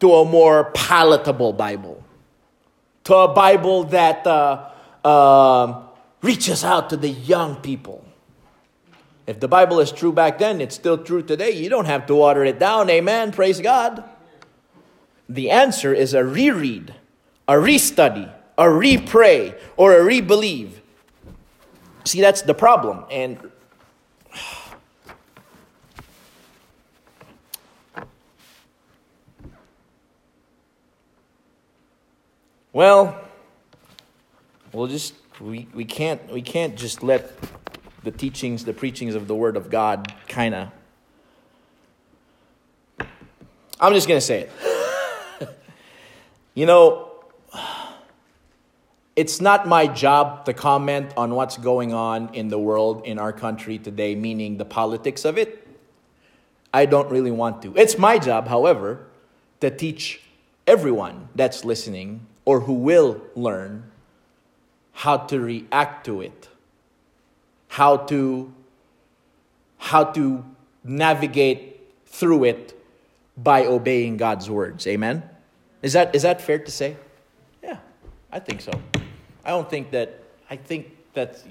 to 0.00 0.14
a 0.14 0.24
more 0.24 0.70
palatable 0.72 1.52
Bible 1.52 2.02
to 3.04 3.14
a 3.16 3.28
Bible 3.34 3.84
that 3.84 4.26
uh, 4.26 4.70
uh, 5.04 5.82
reaches 6.22 6.64
out 6.64 6.90
to 6.90 6.96
the 6.96 7.08
young 7.08 7.56
people. 7.56 8.04
If 9.30 9.38
the 9.38 9.46
Bible 9.46 9.78
is 9.78 9.92
true 9.92 10.12
back 10.12 10.38
then, 10.38 10.60
it's 10.60 10.74
still 10.74 10.98
true 10.98 11.22
today. 11.22 11.52
You 11.52 11.70
don't 11.70 11.84
have 11.84 12.04
to 12.06 12.16
water 12.16 12.44
it 12.44 12.58
down. 12.58 12.90
Amen. 12.90 13.30
Praise 13.30 13.60
God. 13.60 14.02
The 15.28 15.52
answer 15.52 15.94
is 15.94 16.14
a 16.14 16.24
reread, 16.24 16.96
a 17.46 17.52
restudy, 17.52 18.28
a 18.58 18.64
repray, 18.64 19.56
or 19.76 19.96
a 19.96 20.02
rebelieve. 20.02 20.82
See, 22.02 22.20
that's 22.20 22.42
the 22.42 22.54
problem. 22.54 23.04
And 23.08 23.38
Well, 32.72 33.20
we'll 34.72 34.88
just 34.88 35.14
we, 35.40 35.68
we 35.72 35.84
can't 35.84 36.32
we 36.32 36.42
can't 36.42 36.74
just 36.74 37.04
let 37.04 37.32
the 38.02 38.10
teachings, 38.10 38.64
the 38.64 38.72
preachings 38.72 39.14
of 39.14 39.28
the 39.28 39.34
Word 39.34 39.56
of 39.56 39.70
God 39.70 40.12
kind 40.28 40.54
of. 40.54 40.68
I'm 43.80 43.94
just 43.94 44.08
gonna 44.08 44.20
say 44.20 44.48
it. 45.40 45.48
you 46.54 46.66
know, 46.66 47.10
it's 49.16 49.40
not 49.40 49.66
my 49.66 49.86
job 49.86 50.44
to 50.46 50.52
comment 50.52 51.12
on 51.16 51.34
what's 51.34 51.56
going 51.56 51.92
on 51.92 52.34
in 52.34 52.48
the 52.48 52.58
world 52.58 53.04
in 53.04 53.18
our 53.18 53.32
country 53.32 53.78
today, 53.78 54.14
meaning 54.14 54.56
the 54.56 54.64
politics 54.64 55.24
of 55.24 55.36
it. 55.38 55.66
I 56.72 56.86
don't 56.86 57.10
really 57.10 57.30
want 57.30 57.62
to. 57.62 57.74
It's 57.76 57.98
my 57.98 58.18
job, 58.18 58.48
however, 58.48 59.06
to 59.60 59.70
teach 59.70 60.22
everyone 60.66 61.28
that's 61.34 61.64
listening 61.64 62.26
or 62.44 62.60
who 62.60 62.74
will 62.74 63.20
learn 63.34 63.90
how 64.92 65.16
to 65.16 65.40
react 65.40 66.04
to 66.06 66.20
it, 66.20 66.48
how 67.70 67.96
to, 67.96 68.52
how 69.78 70.02
to 70.02 70.44
navigate 70.82 71.80
through 72.04 72.42
it 72.42 72.76
by 73.36 73.64
obeying 73.64 74.16
God's 74.16 74.50
words. 74.50 74.88
Amen? 74.88 75.22
Is 75.80 75.92
that, 75.92 76.12
is 76.12 76.22
that 76.22 76.42
fair 76.42 76.58
to 76.58 76.70
say? 76.70 76.96
Yeah, 77.62 77.78
I 78.32 78.40
think 78.40 78.60
so. 78.60 78.72
I 79.44 79.50
don't 79.50 79.70
think 79.70 79.92
that, 79.92 80.20
I 80.50 80.56
think 80.56 80.96
that 81.14 81.42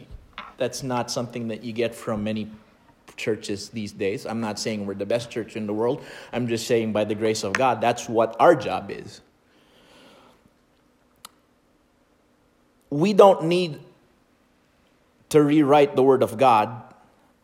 that's 0.57 0.83
not 0.83 1.09
something 1.09 1.47
that 1.47 1.63
you 1.63 1.71
get 1.71 1.95
from 1.95 2.25
many 2.25 2.51
churches 3.15 3.69
these 3.69 3.93
days. 3.93 4.25
I'm 4.25 4.41
not 4.41 4.59
saying 4.59 4.85
we're 4.85 4.95
the 4.95 5.05
best 5.05 5.31
church 5.31 5.55
in 5.55 5.67
the 5.67 5.73
world. 5.73 6.03
I'm 6.33 6.49
just 6.49 6.67
saying, 6.67 6.91
by 6.91 7.05
the 7.05 7.15
grace 7.15 7.45
of 7.45 7.53
God, 7.53 7.79
that's 7.79 8.09
what 8.09 8.35
our 8.41 8.55
job 8.55 8.91
is. 8.91 9.21
We 12.89 13.13
don't 13.13 13.45
need 13.45 13.79
to 15.29 15.41
rewrite 15.41 15.95
the 15.95 16.03
Word 16.03 16.23
of 16.23 16.37
God. 16.37 16.83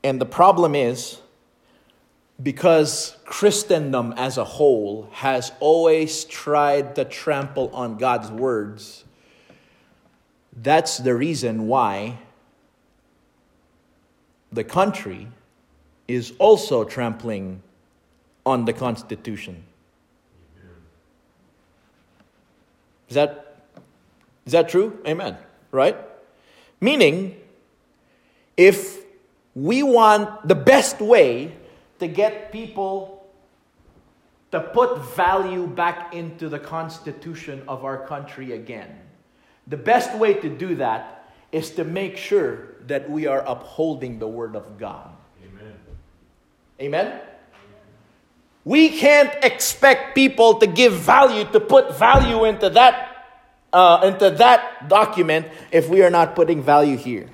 And 0.04 0.20
the 0.20 0.26
problem 0.26 0.76
is 0.76 1.20
because 2.42 3.16
Christendom 3.26 4.14
as 4.18 4.38
a 4.38 4.44
whole 4.44 5.10
has 5.12 5.52
always 5.60 6.26
tried 6.26 6.96
to 6.96 7.06
trample 7.06 7.70
on 7.74 7.98
God's 7.98 8.30
words, 8.30 9.06
that's 10.56 10.98
the 10.98 11.16
reason 11.16 11.68
why 11.68 12.18
the 14.52 14.64
country 14.64 15.28
is 16.08 16.34
also 16.40 16.84
trampling 16.84 17.62
on 18.46 18.66
the 18.66 18.74
Constitution. 18.74 19.64
Is 23.10 23.16
that, 23.16 23.64
is 24.46 24.52
that 24.54 24.70
true? 24.70 25.00
Amen. 25.08 25.38
Right? 25.72 25.98
Meaning, 26.80 27.36
if 28.58 29.04
we 29.54 29.84
want 29.84 30.48
the 30.48 30.56
best 30.56 31.00
way 31.00 31.56
to 32.00 32.08
get 32.08 32.52
people 32.52 33.26
to 34.52 34.60
put 34.60 35.00
value 35.16 35.68
back 35.68 36.14
into 36.14 36.50
the 36.50 36.60
Constitution 36.60 37.64
of 37.68 37.84
our 37.84 38.06
country 38.06 38.54
again, 38.54 39.00
the 39.68 39.78
best 39.78 40.16
way 40.18 40.34
to 40.34 40.50
do 40.50 40.76
that 40.76 41.32
is 41.52 41.72
to 41.72 41.84
make 41.84 42.18
sure 42.18 42.76
that 42.88 43.10
we 43.10 43.28
are 43.28 43.44
upholding 43.48 44.20
the 44.20 44.28
Word 44.28 44.56
of 44.56 44.78
God. 44.78 45.10
Amen. 45.44 45.74
Amen? 46.82 47.22
We 48.64 48.90
can't 48.98 49.34
expect 49.44 50.16
people 50.16 50.56
to 50.56 50.68
give 50.68 50.94
value, 50.94 51.46
to 51.52 51.60
put 51.60 51.98
value 51.98 52.46
into 52.46 52.70
that, 52.72 53.28
uh, 53.72 54.02
into 54.04 54.32
that 54.32 54.90
document 54.90 55.48
if 55.72 55.88
we 55.88 56.02
are 56.02 56.10
not 56.10 56.36
putting 56.36 56.64
value 56.64 56.98
here. 56.98 57.30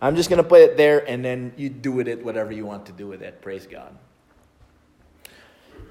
I'm 0.00 0.16
just 0.16 0.28
going 0.28 0.42
to 0.42 0.48
put 0.48 0.60
it 0.60 0.76
there 0.76 1.08
and 1.08 1.24
then 1.24 1.52
you 1.56 1.68
do 1.68 1.92
with 1.92 2.08
it 2.08 2.24
whatever 2.24 2.52
you 2.52 2.66
want 2.66 2.86
to 2.86 2.92
do 2.92 3.06
with 3.06 3.22
it. 3.22 3.40
Praise 3.40 3.66
God. 3.66 3.96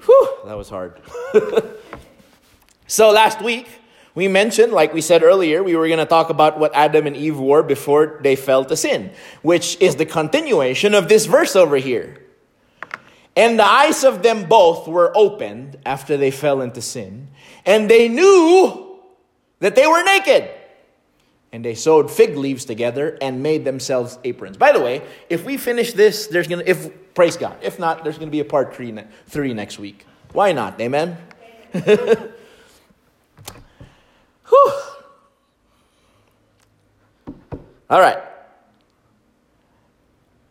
Whew, 0.06 0.30
that 0.46 0.56
was 0.56 0.70
hard. 0.70 1.02
so 2.88 3.12
last 3.12 3.42
week, 3.42 3.68
we 4.14 4.28
mentioned, 4.28 4.72
like 4.72 4.94
we 4.94 5.02
said 5.02 5.24
earlier, 5.24 5.64
we 5.64 5.76
were 5.76 5.88
going 5.88 6.00
to 6.00 6.06
talk 6.06 6.30
about 6.30 6.60
what 6.60 6.74
Adam 6.74 7.08
and 7.08 7.18
Eve 7.18 7.40
were 7.40 7.64
before 7.64 8.20
they 8.22 8.36
fell 8.36 8.64
to 8.66 8.78
sin, 8.78 9.12
which 9.42 9.80
is 9.82 9.98
the 9.98 10.06
continuation 10.06 10.94
of 10.94 11.10
this 11.10 11.26
verse 11.26 11.56
over 11.56 11.76
here. 11.76 12.22
And 13.36 13.60
the 13.60 13.66
eyes 13.66 14.06
of 14.06 14.24
them 14.24 14.48
both 14.48 14.88
were 14.88 15.12
opened 15.18 15.78
after 15.86 16.16
they 16.16 16.32
fell 16.32 16.62
into 16.62 16.82
sin, 16.82 17.28
and 17.66 17.90
they 17.90 18.08
knew 18.08 19.00
that 19.60 19.76
they 19.76 19.86
were 19.86 20.04
naked 20.04 20.50
and 21.56 21.64
they 21.64 21.74
sewed 21.74 22.12
fig 22.12 22.36
leaves 22.36 22.66
together 22.66 23.18
and 23.22 23.42
made 23.42 23.64
themselves 23.64 24.20
aprons. 24.26 24.58
By 24.58 24.74
the 24.74 24.82
way, 24.82 25.02
if 25.30 25.46
we 25.46 25.56
finish 25.56 25.94
this, 25.94 26.28
there's 26.28 26.50
gonna 26.50 26.66
if 26.66 27.14
praise 27.14 27.38
God. 27.38 27.56
If 27.62 27.80
not, 27.80 28.04
there's 28.04 28.18
gonna 28.18 28.30
be 28.30 28.42
a 28.42 28.46
part 28.46 28.76
three, 28.76 28.94
three 29.28 29.54
next 29.54 29.80
week. 29.80 30.06
Why 30.34 30.52
not? 30.52 30.82
Amen. 30.82 31.18
Whew. 31.72 32.34
All 37.90 38.02
right. 38.02 38.22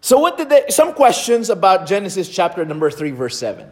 So 0.01 0.19
what 0.19 0.39
did 0.39 0.49
they 0.49 0.65
some 0.71 0.95
questions 0.95 1.51
about 1.51 1.87
Genesis 1.87 2.31
chapter 2.31 2.65
number 2.65 2.91
3 2.91 3.11
verse 3.11 3.37
7. 3.39 3.69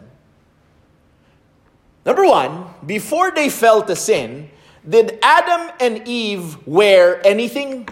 Number 2.05 2.27
1, 2.27 2.65
before 2.85 3.31
they 3.31 3.49
fell 3.49 3.81
to 3.81 3.95
sin, 3.95 4.51
did 4.87 5.19
Adam 5.21 5.71
and 5.79 6.07
Eve 6.07 6.65
wear 6.67 7.25
anything? 7.25 7.87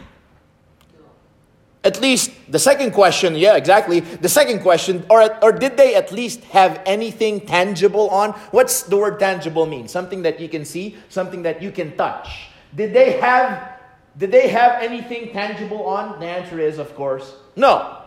At 1.84 2.00
least 2.00 2.32
the 2.48 2.60
second 2.60 2.92
question, 2.92 3.36
yeah, 3.36 3.56
exactly. 3.56 4.02
The 4.02 4.30
second 4.30 4.60
question, 4.62 5.04
or, 5.10 5.44
or 5.44 5.52
did 5.52 5.78
they 5.78 5.96
at 5.96 6.12
least 6.12 6.44
have 6.46 6.80
anything 6.86 7.42
tangible 7.42 8.10
on? 8.10 8.32
What's 8.52 8.84
the 8.84 8.98
word 8.98 9.20
tangible 9.20 9.66
mean? 9.66 9.88
Something 9.88 10.22
that 10.22 10.40
you 10.40 10.48
can 10.48 10.64
see, 10.64 10.98
something 11.10 11.42
that 11.42 11.62
you 11.62 11.72
can 11.72 11.98
touch. 11.98 12.50
Did 12.76 12.94
they 12.94 13.20
have 13.20 13.70
did 14.18 14.30
they 14.30 14.50
have 14.50 14.82
anything 14.84 15.32
tangible 15.32 15.86
on? 15.86 16.20
The 16.20 16.28
answer 16.28 16.60
is 16.60 16.78
of 16.78 16.94
course 16.96 17.34
no. 17.56 17.98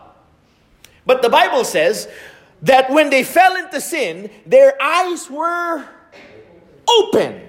But 1.05 1.21
the 1.21 1.29
Bible 1.29 1.63
says 1.63 2.07
that 2.61 2.89
when 2.89 3.09
they 3.09 3.23
fell 3.23 3.55
into 3.55 3.81
sin, 3.81 4.29
their 4.45 4.81
eyes 4.81 5.29
were 5.29 5.83
open. 6.87 7.41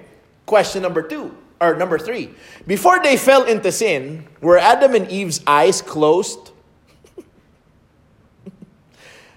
Question 0.47 0.81
number 0.81 1.03
two, 1.03 1.35
or 1.59 1.75
number 1.75 1.99
three. 1.99 2.33
Before 2.65 3.03
they 3.03 3.17
fell 3.17 3.43
into 3.43 3.69
sin, 3.69 4.25
were 4.39 4.57
Adam 4.57 4.95
and 4.95 5.11
Eve's 5.11 5.41
eyes 5.45 5.81
closed? 5.81 6.51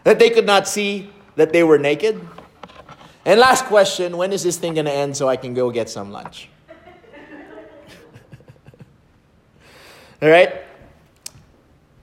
that 0.05 0.21
they 0.21 0.31
could 0.31 0.47
not 0.47 0.69
see 0.69 1.11
that 1.35 1.53
they 1.53 1.65
were 1.65 1.79
naked? 1.79 2.25
And 3.25 3.41
last 3.41 3.65
question 3.65 4.17
when 4.17 4.33
is 4.33 4.45
this 4.45 4.57
thing 4.57 4.75
going 4.75 4.87
to 4.87 4.93
end 4.93 5.17
so 5.17 5.29
I 5.29 5.35
can 5.35 5.53
go 5.53 5.73
get 5.73 5.91
some 5.91 6.13
lunch? 6.13 6.49
All 10.23 10.29
right? 10.29 10.63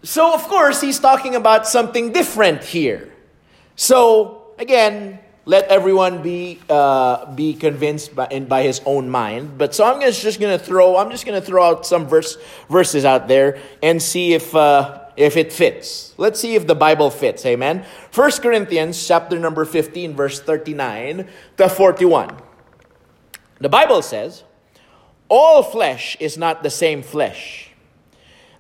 So, 0.03 0.33
of 0.33 0.43
course, 0.43 0.81
he's 0.81 0.99
talking 0.99 1.35
about 1.35 1.65
something 1.65 2.11
different 2.11 2.61
here. 2.61 3.13
So, 3.77 4.47
again, 4.59 5.19
let 5.47 5.69
everyone 5.69 6.21
be 6.21 6.59
uh, 6.69 7.25
be 7.33 7.53
convinced 7.53 8.13
by, 8.13 8.27
in, 8.27 8.45
by 8.45 8.63
his 8.63 8.81
own 8.85 9.09
mind. 9.09 9.57
But 9.57 9.73
so 9.73 9.85
I'm 9.85 10.01
just, 10.01 10.21
just 10.21 10.41
going 10.41 10.57
to 10.57 10.63
throw 10.63 10.97
I'm 10.97 11.09
just 11.09 11.25
going 11.25 11.39
to 11.39 11.45
throw 11.45 11.63
out 11.63 11.85
some 11.85 12.05
verse 12.05 12.37
verses 12.69 13.05
out 13.05 13.29
there 13.29 13.57
and 13.81 14.03
see 14.03 14.33
if 14.33 14.53
uh, 14.53 15.05
if 15.15 15.37
it 15.37 15.53
fits. 15.53 16.13
Let's 16.17 16.39
see 16.39 16.55
if 16.55 16.67
the 16.67 16.75
Bible 16.75 17.09
fits. 17.09 17.45
Amen. 17.45 17.85
First 18.11 18.41
Corinthians 18.41 19.07
chapter 19.07 19.39
number 19.39 19.63
15 19.63 20.15
verse 20.15 20.41
39 20.41 21.29
to 21.55 21.69
41. 21.69 22.35
The 23.61 23.69
Bible 23.69 24.01
says, 24.01 24.43
"All 25.29 25.63
flesh 25.63 26.17
is 26.19 26.37
not 26.37 26.61
the 26.61 26.69
same 26.69 27.01
flesh, 27.01 27.71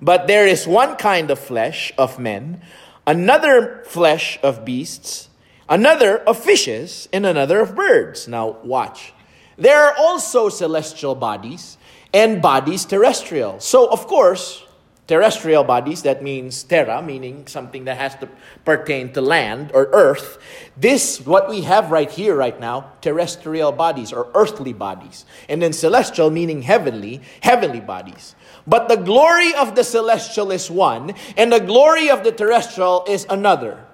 but 0.01 0.27
there 0.27 0.47
is 0.47 0.65
one 0.65 0.95
kind 0.95 1.29
of 1.31 1.37
flesh 1.37 1.91
of 1.97 2.17
men, 2.17 2.61
another 3.05 3.83
flesh 3.85 4.39
of 4.41 4.63
beasts." 4.63 5.26
Another 5.69 6.17
of 6.19 6.37
fishes, 6.37 7.07
and 7.11 7.25
another 7.25 7.59
of 7.59 7.75
birds. 7.75 8.27
Now, 8.27 8.57
watch. 8.63 9.13
There 9.57 9.83
are 9.85 9.95
also 9.97 10.49
celestial 10.49 11.15
bodies 11.15 11.77
and 12.13 12.41
bodies 12.41 12.85
terrestrial. 12.85 13.59
So, 13.59 13.89
of 13.89 14.05
course, 14.07 14.63
terrestrial 15.07 15.63
bodies, 15.63 16.03
that 16.03 16.21
means 16.21 16.63
terra, 16.63 17.01
meaning 17.01 17.47
something 17.47 17.85
that 17.85 17.97
has 17.97 18.15
to 18.17 18.29
pertain 18.65 19.11
to 19.13 19.21
land 19.21 19.71
or 19.73 19.89
earth. 19.93 20.37
This, 20.75 21.19
what 21.25 21.49
we 21.49 21.61
have 21.61 21.89
right 21.91 22.11
here, 22.11 22.35
right 22.35 22.59
now, 22.59 22.91
terrestrial 23.01 23.71
bodies 23.71 24.13
or 24.13 24.29
earthly 24.35 24.73
bodies. 24.73 25.25
And 25.49 25.61
then 25.61 25.73
celestial, 25.73 26.29
meaning 26.29 26.61
heavenly, 26.61 27.21
heavenly 27.41 27.79
bodies. 27.79 28.35
But 28.67 28.89
the 28.89 28.97
glory 28.97 29.55
of 29.55 29.75
the 29.75 29.83
celestial 29.83 30.51
is 30.51 30.69
one, 30.69 31.15
and 31.37 31.51
the 31.51 31.61
glory 31.61 32.09
of 32.09 32.23
the 32.23 32.31
terrestrial 32.31 33.05
is 33.07 33.25
another. 33.29 33.86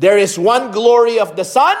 There 0.00 0.16
is 0.16 0.38
one 0.38 0.70
glory 0.70 1.20
of 1.20 1.36
the 1.36 1.44
sun, 1.44 1.76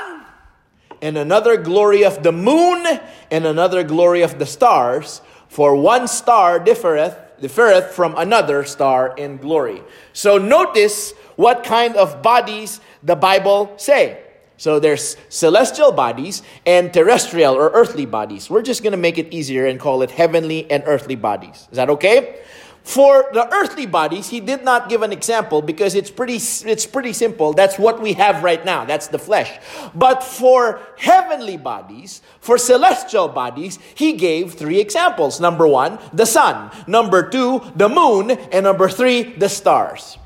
and 1.00 1.16
another 1.16 1.56
glory 1.56 2.04
of 2.04 2.22
the 2.22 2.32
moon, 2.32 2.84
and 3.30 3.46
another 3.46 3.82
glory 3.82 4.20
of 4.20 4.38
the 4.38 4.44
stars. 4.44 5.22
For 5.48 5.74
one 5.74 6.06
star 6.06 6.60
differeth, 6.60 7.16
differeth 7.40 7.94
from 7.94 8.14
another 8.18 8.64
star 8.64 9.14
in 9.16 9.38
glory. 9.38 9.80
So 10.12 10.36
notice 10.36 11.12
what 11.36 11.64
kind 11.64 11.96
of 11.96 12.20
bodies 12.20 12.80
the 13.02 13.16
Bible 13.16 13.72
say. 13.78 14.22
So 14.58 14.78
there's 14.78 15.16
celestial 15.30 15.90
bodies 15.90 16.42
and 16.66 16.92
terrestrial 16.92 17.54
or 17.54 17.70
earthly 17.70 18.04
bodies. 18.04 18.50
We're 18.50 18.60
just 18.60 18.82
going 18.82 18.92
to 18.92 18.98
make 18.98 19.16
it 19.16 19.32
easier 19.32 19.64
and 19.64 19.80
call 19.80 20.02
it 20.02 20.10
heavenly 20.10 20.70
and 20.70 20.82
earthly 20.84 21.16
bodies. 21.16 21.66
Is 21.70 21.76
that 21.76 21.88
okay? 21.88 22.42
For 22.82 23.28
the 23.32 23.46
earthly 23.52 23.86
bodies, 23.86 24.28
he 24.28 24.40
did 24.40 24.64
not 24.64 24.88
give 24.88 25.02
an 25.02 25.12
example 25.12 25.62
because 25.62 25.94
it's 25.94 26.10
pretty, 26.10 26.36
it's 26.36 26.86
pretty 26.86 27.12
simple. 27.12 27.52
That's 27.52 27.78
what 27.78 28.00
we 28.00 28.14
have 28.14 28.42
right 28.42 28.64
now. 28.64 28.84
That's 28.84 29.08
the 29.08 29.18
flesh. 29.18 29.58
But 29.94 30.22
for 30.22 30.80
heavenly 30.96 31.56
bodies, 31.56 32.22
for 32.40 32.56
celestial 32.56 33.28
bodies, 33.28 33.78
he 33.94 34.14
gave 34.14 34.54
three 34.54 34.80
examples. 34.80 35.40
Number 35.40 35.68
one, 35.68 35.98
the 36.12 36.24
sun. 36.24 36.70
Number 36.86 37.28
two, 37.28 37.62
the 37.76 37.88
moon. 37.88 38.30
And 38.30 38.64
number 38.64 38.88
three, 38.88 39.22
the 39.22 39.48
stars. 39.48 40.18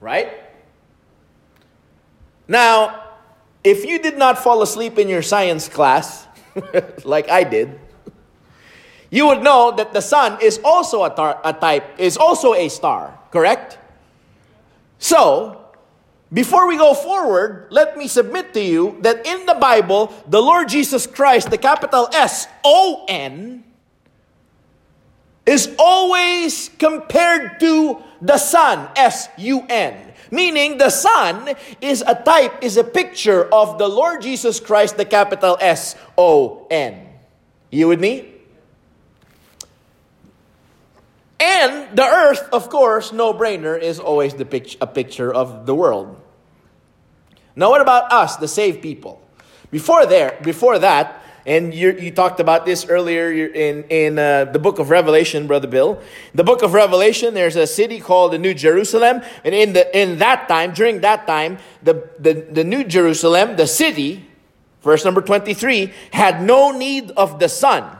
Right? 0.00 0.32
Now, 2.48 3.04
if 3.62 3.84
you 3.84 3.98
did 3.98 4.18
not 4.18 4.38
fall 4.38 4.62
asleep 4.62 4.98
in 4.98 5.08
your 5.08 5.22
science 5.22 5.68
class, 5.68 6.26
like 7.04 7.28
I 7.28 7.44
did, 7.44 7.78
you 9.12 9.26
would 9.26 9.42
know 9.42 9.70
that 9.76 9.92
the 9.92 10.00
sun 10.00 10.38
is 10.40 10.58
also 10.64 11.04
a, 11.04 11.10
tar- 11.10 11.38
a 11.44 11.52
type, 11.52 12.00
is 12.00 12.16
also 12.16 12.54
a 12.54 12.70
star, 12.70 13.20
correct? 13.30 13.76
So, 14.98 15.60
before 16.32 16.66
we 16.66 16.78
go 16.78 16.94
forward, 16.94 17.68
let 17.68 17.98
me 17.98 18.08
submit 18.08 18.54
to 18.54 18.62
you 18.62 18.96
that 19.02 19.26
in 19.26 19.44
the 19.44 19.52
Bible, 19.52 20.14
the 20.26 20.40
Lord 20.40 20.70
Jesus 20.70 21.06
Christ, 21.06 21.50
the 21.50 21.58
capital 21.58 22.08
S 22.14 22.48
O 22.64 23.04
N, 23.06 23.64
is 25.44 25.74
always 25.78 26.70
compared 26.78 27.60
to 27.60 28.02
the 28.22 28.38
sun, 28.38 28.88
S 28.96 29.28
U 29.36 29.66
N. 29.68 30.14
Meaning 30.30 30.78
the 30.78 30.88
sun 30.88 31.52
is 31.82 32.02
a 32.06 32.14
type, 32.14 32.64
is 32.64 32.78
a 32.78 32.84
picture 32.84 33.44
of 33.52 33.76
the 33.76 33.88
Lord 33.88 34.22
Jesus 34.22 34.58
Christ, 34.58 34.96
the 34.96 35.04
capital 35.04 35.58
S 35.60 35.96
O 36.16 36.66
N. 36.70 37.08
You 37.70 37.88
with 37.88 38.00
me? 38.00 38.31
And 41.62 41.96
the 41.96 42.04
earth, 42.04 42.48
of 42.52 42.68
course, 42.68 43.12
no 43.12 43.32
brainer, 43.32 43.80
is 43.80 44.00
always 44.00 44.34
the 44.34 44.44
pic- 44.44 44.76
a 44.80 44.86
picture 44.86 45.32
of 45.32 45.64
the 45.64 45.74
world. 45.74 46.20
Now, 47.54 47.70
what 47.70 47.80
about 47.80 48.10
us, 48.12 48.36
the 48.36 48.48
saved 48.48 48.82
people? 48.82 49.22
Before 49.70 50.04
there, 50.04 50.38
before 50.42 50.78
that, 50.80 51.22
and 51.46 51.72
you, 51.74 51.92
you 51.92 52.10
talked 52.10 52.40
about 52.40 52.66
this 52.66 52.86
earlier 52.86 53.30
in, 53.30 53.84
in 53.84 54.18
uh, 54.18 54.46
the 54.46 54.58
book 54.58 54.78
of 54.78 54.90
Revelation, 54.90 55.46
Brother 55.46 55.66
Bill. 55.68 56.00
The 56.34 56.44
book 56.44 56.62
of 56.62 56.72
Revelation, 56.72 57.34
there's 57.34 57.56
a 57.56 57.66
city 57.66 58.00
called 58.00 58.32
the 58.32 58.38
New 58.38 58.54
Jerusalem. 58.54 59.22
And 59.44 59.54
in, 59.54 59.72
the, 59.72 59.98
in 59.98 60.18
that 60.18 60.48
time, 60.48 60.72
during 60.72 61.00
that 61.00 61.26
time, 61.26 61.58
the, 61.82 62.08
the, 62.18 62.34
the 62.34 62.64
New 62.64 62.84
Jerusalem, 62.84 63.56
the 63.56 63.66
city, 63.66 64.28
verse 64.82 65.04
number 65.04 65.20
23, 65.20 65.92
had 66.12 66.42
no 66.42 66.70
need 66.70 67.10
of 67.12 67.40
the 67.40 67.48
sun, 67.48 67.90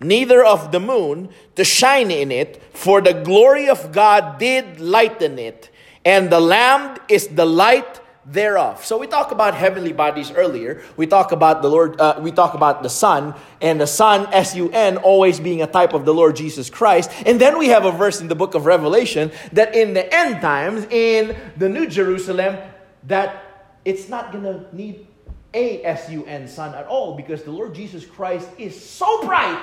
neither 0.00 0.44
of 0.44 0.72
the 0.72 0.80
moon 0.80 1.28
to 1.54 1.64
shine 1.64 2.10
in 2.10 2.30
it, 2.30 2.62
for 2.72 3.00
the 3.00 3.14
glory 3.14 3.68
of 3.68 3.92
God 3.92 4.38
did 4.38 4.80
lighten 4.80 5.38
it. 5.38 5.70
And 6.04 6.30
the 6.30 6.40
Lamb 6.40 6.98
is 7.08 7.28
the 7.28 7.46
light 7.46 8.00
thereof. 8.26 8.84
So 8.84 8.98
we 8.98 9.06
talk 9.06 9.30
about 9.30 9.54
heavenly 9.54 9.92
bodies 9.92 10.32
earlier. 10.32 10.82
We 10.96 11.06
talk 11.06 11.32
about 11.32 11.62
the 11.62 11.68
Lord. 11.68 12.00
Uh, 12.00 12.18
we 12.20 12.32
talk 12.32 12.54
about 12.54 12.82
the 12.82 12.88
Sun 12.88 13.34
and 13.60 13.80
the 13.80 13.86
Sun, 13.86 14.28
S 14.32 14.54
U 14.56 14.68
N, 14.72 14.96
always 14.96 15.38
being 15.38 15.62
a 15.62 15.66
type 15.66 15.94
of 15.94 16.04
the 16.04 16.12
Lord 16.12 16.34
Jesus 16.34 16.68
Christ. 16.68 17.10
And 17.24 17.40
then 17.40 17.56
we 17.58 17.68
have 17.68 17.84
a 17.84 17.92
verse 17.92 18.20
in 18.20 18.28
the 18.28 18.34
book 18.34 18.54
of 18.54 18.66
Revelation 18.66 19.30
that 19.52 19.76
in 19.76 19.94
the 19.94 20.12
end 20.12 20.40
times, 20.40 20.86
in 20.90 21.36
the 21.56 21.68
New 21.68 21.86
Jerusalem, 21.86 22.58
that 23.04 23.78
it's 23.84 24.08
not 24.08 24.32
gonna 24.32 24.66
need 24.72 25.06
a 25.54 25.84
S 25.84 26.10
U 26.10 26.26
N 26.26 26.48
Sun 26.48 26.74
at 26.74 26.86
all 26.86 27.14
because 27.16 27.44
the 27.44 27.52
Lord 27.52 27.74
Jesus 27.74 28.04
Christ 28.04 28.48
is 28.58 28.78
so 28.78 29.22
bright 29.22 29.62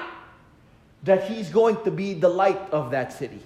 that 1.03 1.29
He's 1.29 1.49
going 1.49 1.83
to 1.83 1.91
be 1.91 2.13
the 2.13 2.29
light 2.29 2.59
of 2.71 2.91
that 2.91 3.13
city. 3.13 3.39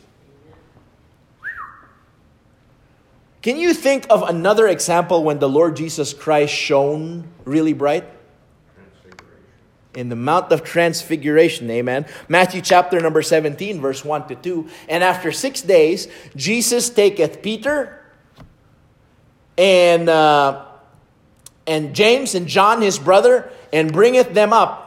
Can 3.42 3.58
you 3.58 3.74
think 3.74 4.06
of 4.10 4.24
another 4.24 4.68
example 4.68 5.24
when 5.24 5.40
the 5.40 5.48
Lord 5.48 5.76
Jesus 5.76 6.14
Christ 6.14 6.54
shone 6.54 7.28
really 7.46 7.74
bright? 7.74 8.04
In 9.96 10.10
the 10.10 10.16
Mount 10.16 10.52
of 10.52 10.64
Transfiguration, 10.64 11.70
amen. 11.72 12.06
Matthew 12.28 12.62
chapter 12.62 13.00
number 13.00 13.22
17, 13.22 13.80
verse 13.82 14.04
1 14.04 14.28
to 14.28 14.36
2. 14.36 14.70
And 14.90 15.04
after 15.04 15.32
six 15.32 15.62
days, 15.62 16.08
Jesus 16.36 16.90
taketh 16.90 17.42
Peter 17.42 18.04
and, 19.58 20.08
uh, 20.08 20.66
and 21.66 21.96
James 21.96 22.36
and 22.36 22.48
John 22.48 22.82
his 22.82 23.00
brother 23.00 23.52
and 23.74 23.92
bringeth 23.92 24.34
them 24.34 24.54
up. 24.54 24.87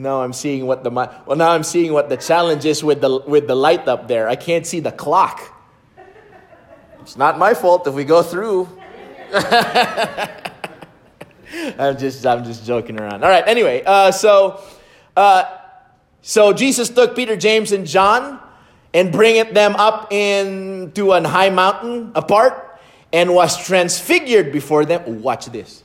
Now 0.00 0.22
I'm 0.22 0.32
seeing 0.32 0.66
what 0.66 0.82
the 0.82 0.90
well 0.90 1.36
now 1.36 1.50
I'm 1.50 1.62
seeing 1.62 1.92
what 1.92 2.08
the 2.08 2.16
challenge 2.16 2.64
is 2.64 2.82
with 2.82 3.00
the 3.00 3.20
with 3.26 3.46
the 3.46 3.54
light 3.54 3.86
up 3.86 4.08
there. 4.08 4.28
I 4.28 4.36
can't 4.36 4.66
see 4.66 4.80
the 4.80 4.92
clock. 4.92 5.40
It's 7.02 7.16
not 7.16 7.38
my 7.38 7.54
fault 7.54 7.86
if 7.86 7.94
we 7.94 8.04
go 8.04 8.22
through. 8.22 8.68
I'm 11.78 11.98
just 11.98 12.24
I'm 12.24 12.44
just 12.44 12.64
joking 12.64 12.98
around. 12.98 13.22
All 13.24 13.30
right. 13.30 13.46
Anyway, 13.46 13.82
uh, 13.84 14.10
so 14.10 14.62
uh, 15.16 15.44
so 16.22 16.52
Jesus 16.52 16.88
took 16.88 17.14
Peter, 17.16 17.36
James, 17.36 17.72
and 17.72 17.86
John 17.86 18.40
and 18.92 19.12
bringeth 19.12 19.52
them 19.52 19.76
up 19.76 20.12
into 20.12 21.12
an 21.12 21.24
high 21.24 21.50
mountain 21.50 22.12
apart 22.14 22.80
and 23.12 23.34
was 23.34 23.64
transfigured 23.64 24.52
before 24.52 24.84
them. 24.84 25.22
Watch 25.22 25.46
this. 25.46 25.82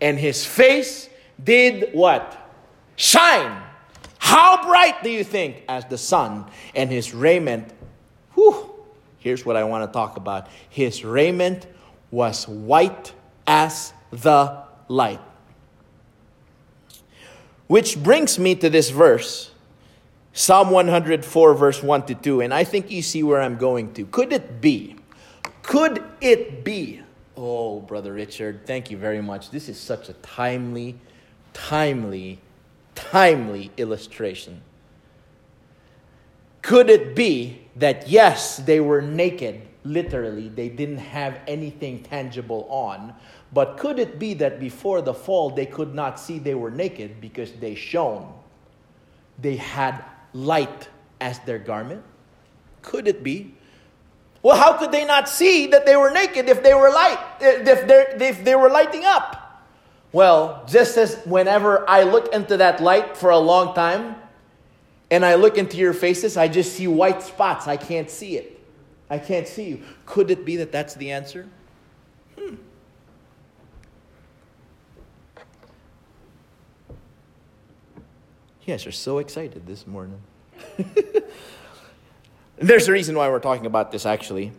And 0.00 0.18
his 0.18 0.44
face 0.44 1.08
did 1.42 1.90
what? 1.92 2.45
Shine. 2.96 3.62
How 4.18 4.64
bright 4.64 5.04
do 5.04 5.10
you 5.10 5.22
think? 5.22 5.62
As 5.68 5.84
the 5.84 5.98
sun, 5.98 6.46
and 6.74 6.90
his 6.90 7.14
raiment, 7.14 7.72
whew, 8.34 8.76
Here's 9.26 9.44
what 9.44 9.56
I 9.56 9.64
want 9.64 9.82
to 9.84 9.92
talk 9.92 10.16
about 10.16 10.46
His 10.70 11.04
raiment 11.04 11.66
was 12.12 12.46
white 12.46 13.12
as 13.44 13.92
the 14.12 14.62
light. 14.86 15.18
Which 17.66 18.00
brings 18.00 18.38
me 18.38 18.54
to 18.54 18.70
this 18.70 18.90
verse, 18.90 19.50
Psalm 20.32 20.70
104, 20.70 21.54
verse 21.54 21.82
1 21.82 22.06
to 22.06 22.14
2. 22.14 22.40
And 22.42 22.54
I 22.54 22.62
think 22.62 22.88
you 22.88 23.02
see 23.02 23.24
where 23.24 23.40
I'm 23.40 23.56
going 23.56 23.92
to. 23.94 24.06
Could 24.06 24.32
it 24.32 24.60
be? 24.60 24.94
Could 25.64 26.04
it 26.20 26.62
be? 26.62 27.02
Oh, 27.36 27.80
Brother 27.80 28.12
Richard, 28.12 28.64
thank 28.64 28.92
you 28.92 28.96
very 28.96 29.20
much. 29.20 29.50
This 29.50 29.68
is 29.68 29.76
such 29.76 30.08
a 30.08 30.12
timely, 30.12 30.94
timely, 31.52 32.38
timely 32.96 33.70
illustration. 33.76 34.62
Could 36.62 36.90
it 36.90 37.14
be 37.14 37.60
that 37.76 38.08
yes, 38.08 38.56
they 38.56 38.80
were 38.80 39.00
naked, 39.00 39.62
literally, 39.84 40.48
they 40.48 40.68
didn't 40.68 40.98
have 40.98 41.38
anything 41.46 42.02
tangible 42.02 42.66
on, 42.68 43.14
but 43.52 43.76
could 43.76 44.00
it 44.00 44.18
be 44.18 44.34
that 44.34 44.58
before 44.58 45.00
the 45.00 45.14
fall 45.14 45.50
they 45.50 45.66
could 45.66 45.94
not 45.94 46.18
see 46.18 46.40
they 46.40 46.56
were 46.56 46.72
naked 46.72 47.20
because 47.20 47.52
they 47.52 47.76
shone? 47.76 48.34
They 49.38 49.56
had 49.56 50.04
light 50.32 50.88
as 51.20 51.38
their 51.40 51.60
garment? 51.60 52.02
Could 52.82 53.06
it 53.06 53.22
be? 53.22 53.54
Well, 54.42 54.56
how 54.56 54.76
could 54.76 54.92
they 54.92 55.04
not 55.04 55.28
see 55.28 55.66
that 55.68 55.86
they 55.86 55.96
were 55.96 56.10
naked 56.10 56.48
if 56.48 56.62
they 56.62 56.74
were 56.74 56.90
light, 56.90 57.18
if, 57.40 58.20
if 58.20 58.44
they 58.44 58.54
were 58.54 58.70
lighting 58.70 59.04
up? 59.04 59.35
Well, 60.16 60.64
just 60.66 60.96
as 60.96 61.16
whenever 61.26 61.86
I 61.86 62.04
look 62.04 62.32
into 62.32 62.56
that 62.56 62.82
light 62.82 63.18
for 63.18 63.28
a 63.28 63.38
long 63.38 63.74
time, 63.74 64.16
and 65.10 65.26
I 65.26 65.34
look 65.34 65.58
into 65.58 65.76
your 65.76 65.92
faces, 65.92 66.38
I 66.38 66.48
just 66.48 66.72
see 66.72 66.88
white 66.88 67.22
spots. 67.22 67.68
I 67.68 67.76
can't 67.76 68.08
see 68.08 68.38
it. 68.38 68.58
I 69.10 69.18
can't 69.18 69.46
see 69.46 69.68
you. 69.68 69.82
Could 70.06 70.30
it 70.30 70.46
be 70.46 70.56
that 70.56 70.72
that's 70.72 70.94
the 70.94 71.12
answer? 71.12 71.46
Hmm. 72.34 72.54
You 78.62 78.68
guys 78.68 78.86
are 78.86 78.92
so 78.92 79.18
excited 79.18 79.66
this 79.66 79.86
morning. 79.86 80.22
There's 82.56 82.88
a 82.88 82.92
reason 82.92 83.16
why 83.16 83.28
we're 83.28 83.38
talking 83.38 83.66
about 83.66 83.92
this, 83.92 84.06
actually. 84.06 84.52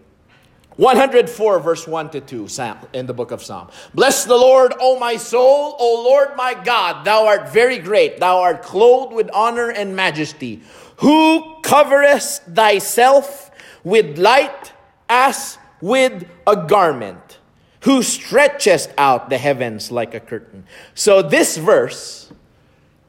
104, 0.78 1.60
verse 1.60 1.88
1 1.88 2.10
to 2.12 2.22
2, 2.22 2.48
in 2.94 3.08
the 3.08 3.14
book 3.14 3.32
of 3.32 3.44
Psalm. 3.44 3.68
Bless 3.94 4.26
the 4.26 4.36
Lord, 4.36 4.74
O 4.80 4.98
my 5.00 5.18
soul, 5.18 5.76
O 5.80 6.04
Lord 6.08 6.36
my 6.38 6.54
God, 6.54 7.04
thou 7.04 7.26
art 7.26 7.50
very 7.50 7.80
great, 7.80 8.20
thou 8.20 8.40
art 8.40 8.62
clothed 8.62 9.14
with 9.14 9.30
honor 9.34 9.70
and 9.70 9.96
majesty. 9.96 10.62
Who 10.98 11.62
coverest 11.62 12.44
thyself 12.46 13.52
with 13.84 14.18
light 14.18 14.72
as 15.10 15.58
with 15.82 16.28
a 16.46 16.56
garment, 16.56 17.40
who 17.82 18.04
stretchest 18.04 18.92
out 18.98 19.30
the 19.30 19.38
heavens 19.38 19.92
like 19.92 20.14
a 20.14 20.20
curtain. 20.20 20.66
So 20.94 21.22
this 21.22 21.58
verse 21.58 22.32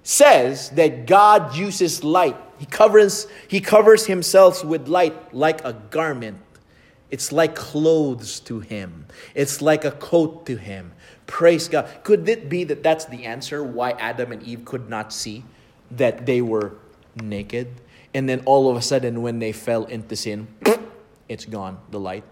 says 0.02 0.70
that 0.70 1.06
God 1.06 1.54
uses 1.54 2.02
light. 2.02 2.36
He 2.58 2.66
covers, 2.66 3.26
he 3.46 3.60
covers 3.60 4.06
himself 4.06 4.64
with 4.64 4.88
light 4.88 5.34
like 5.34 5.64
a 5.64 5.72
garment. 5.72 6.38
It's 7.10 7.32
like 7.32 7.54
clothes 7.54 8.40
to 8.40 8.60
him, 8.60 9.06
it's 9.34 9.62
like 9.62 9.84
a 9.84 9.92
coat 9.92 10.46
to 10.46 10.56
him. 10.56 10.92
Praise 11.26 11.68
God. 11.68 11.88
Could 12.04 12.26
it 12.26 12.48
be 12.48 12.64
that 12.64 12.82
that's 12.82 13.04
the 13.04 13.26
answer 13.26 13.62
why 13.62 13.90
Adam 13.92 14.32
and 14.32 14.42
Eve 14.42 14.64
could 14.64 14.88
not 14.88 15.12
see 15.12 15.44
that 15.90 16.24
they 16.24 16.40
were 16.40 16.72
naked? 17.16 17.68
And 18.14 18.26
then 18.26 18.42
all 18.46 18.70
of 18.70 18.76
a 18.76 18.82
sudden, 18.82 19.20
when 19.20 19.38
they 19.38 19.52
fell 19.52 19.84
into 19.84 20.16
sin, 20.16 20.48
it's 21.28 21.44
gone, 21.44 21.78
the 21.90 22.00
light. 22.00 22.24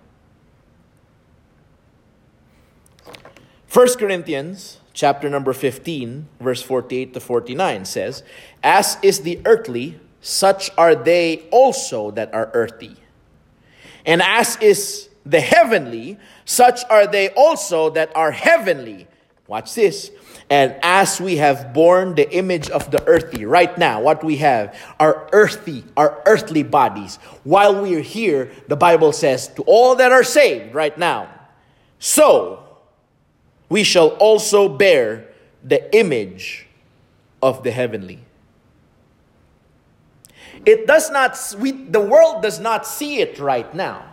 1 3.70 3.98
Corinthians 3.98 4.80
chapter 4.94 5.28
number 5.28 5.52
15, 5.52 6.28
verse 6.40 6.62
48 6.62 7.12
to 7.12 7.20
49 7.20 7.84
says, 7.84 8.22
As 8.62 8.96
is 9.02 9.20
the 9.20 9.38
earthly, 9.44 10.00
such 10.22 10.70
are 10.78 10.94
they 10.94 11.46
also 11.50 12.10
that 12.12 12.32
are 12.32 12.50
earthy. 12.54 12.96
And 14.06 14.22
as 14.22 14.56
is 14.56 15.08
the 15.26 15.40
heavenly, 15.40 16.18
such 16.44 16.80
are 16.88 17.06
they 17.06 17.30
also 17.30 17.90
that 17.90 18.14
are 18.16 18.30
heavenly. 18.30 19.08
Watch 19.48 19.74
this. 19.74 20.10
And 20.48 20.76
as 20.82 21.20
we 21.20 21.36
have 21.38 21.74
borne 21.74 22.14
the 22.14 22.32
image 22.32 22.70
of 22.70 22.90
the 22.92 23.04
earthy, 23.08 23.44
right 23.44 23.76
now, 23.76 24.00
what 24.00 24.22
we 24.22 24.36
have 24.36 24.78
are 25.00 25.28
earthy, 25.32 25.84
our 25.96 26.22
earthly 26.24 26.62
bodies. 26.62 27.16
While 27.42 27.82
we 27.82 27.96
are 27.96 28.00
here, 28.00 28.52
the 28.68 28.76
Bible 28.76 29.12
says, 29.12 29.48
to 29.54 29.62
all 29.62 29.96
that 29.96 30.12
are 30.12 30.22
saved 30.22 30.72
right 30.72 30.96
now, 30.96 31.28
so 31.98 32.62
we 33.68 33.82
shall 33.82 34.10
also 34.10 34.68
bear 34.68 35.26
the 35.64 35.96
image 35.96 36.68
of 37.42 37.64
the 37.64 37.72
heavenly. 37.72 38.20
It 40.66 40.88
does 40.88 41.10
not, 41.10 41.38
we, 41.58 41.70
the 41.70 42.00
world 42.00 42.42
does 42.42 42.58
not 42.58 42.86
see 42.86 43.20
it 43.20 43.38
right 43.38 43.72
now. 43.72 44.04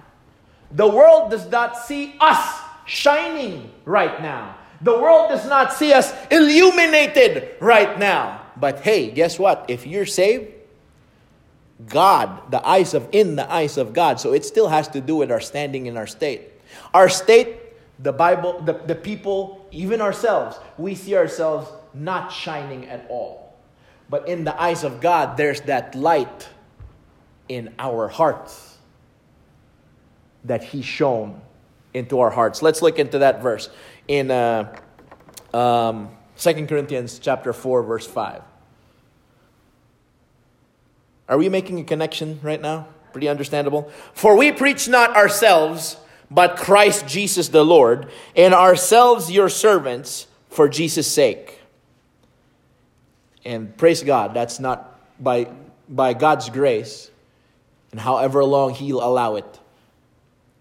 The 0.72 0.88
world 0.88 1.32
does 1.32 1.50
not 1.50 1.78
see 1.78 2.16
us 2.20 2.62
shining 2.86 3.72
right 3.86 4.22
now. 4.22 4.58
The 4.82 4.94
world 4.94 5.30
does 5.30 5.48
not 5.48 5.74
see 5.74 5.94
us 5.94 6.14
illuminated 6.30 7.56
right 7.60 7.98
now. 7.98 8.42
But 8.56 8.82
hey, 8.82 9.10
guess 9.10 9.40
what? 9.40 9.66
If 9.68 9.88
you're 9.88 10.06
saved, 10.06 10.52
God, 11.90 12.52
the 12.52 12.66
eyes 12.66 12.94
of 12.94 13.10
in 13.12 13.36
the 13.36 13.52
eyes 13.52 13.78
of 13.78 13.94
God. 13.94 14.20
So 14.20 14.34
it 14.34 14.46
still 14.46 14.68
has 14.68 14.88
to 14.90 15.02
do 15.02 15.16
with 15.16 15.32
our 15.32 15.42
standing 15.42 15.88
in 15.88 15.98
our 15.98 16.08
state. 16.08 16.52
Our 16.94 17.10
state, 17.10 17.58
the 18.00 18.14
Bible, 18.14 18.62
the, 18.62 18.74
the 18.74 18.96
people, 18.96 19.68
even 19.72 20.02
ourselves, 20.02 20.58
we 20.78 20.96
see 20.96 21.16
ourselves 21.16 21.72
not 21.94 22.32
shining 22.32 22.86
at 22.90 23.06
all. 23.10 23.53
But 24.10 24.28
in 24.28 24.44
the 24.44 24.60
eyes 24.60 24.84
of 24.84 25.02
God, 25.02 25.38
there's 25.38 25.62
that 25.62 25.96
light 25.96 26.50
in 27.50 27.74
our 27.80 28.08
hearts 28.08 28.78
that 30.44 30.64
He 30.64 30.82
shone 30.82 31.42
into 31.94 32.20
our 32.20 32.30
hearts. 32.30 32.62
Let's 32.62 32.82
look 32.82 33.00
into 33.00 33.20
that 33.20 33.42
verse 33.42 33.70
in 34.08 34.32
uh, 34.32 34.76
um, 35.54 36.10
2 36.38 36.68
Corinthians 36.68 37.20
chapter 37.20 37.54
4, 37.54 37.84
verse 37.84 38.08
5. 38.08 38.42
Are 41.30 41.38
we 41.38 41.50
making 41.50 41.80
a 41.80 41.84
connection 41.84 42.40
right 42.44 42.62
now? 42.62 42.88
Pretty 43.12 43.30
understandable. 43.30 43.92
For 44.14 44.36
we 44.36 44.52
preach 44.52 44.88
not 44.88 45.16
ourselves, 45.16 45.98
but 46.30 46.58
Christ 46.58 47.08
Jesus 47.08 47.50
the 47.50 47.64
Lord, 47.64 48.12
and 48.36 48.54
ourselves 48.54 49.32
your 49.32 49.50
servants 49.50 50.28
for 50.50 50.68
Jesus' 50.68 51.10
sake. 51.10 51.60
And 53.46 53.76
praise 53.78 54.04
God, 54.04 54.34
that's 54.34 54.60
not 54.60 55.00
by, 55.22 55.48
by 55.90 56.14
God's 56.14 56.50
grace, 56.50 57.12
and 57.92 58.00
however 58.00 58.44
long 58.44 58.74
He'll 58.74 59.04
allow 59.04 59.36
it. 59.36 59.60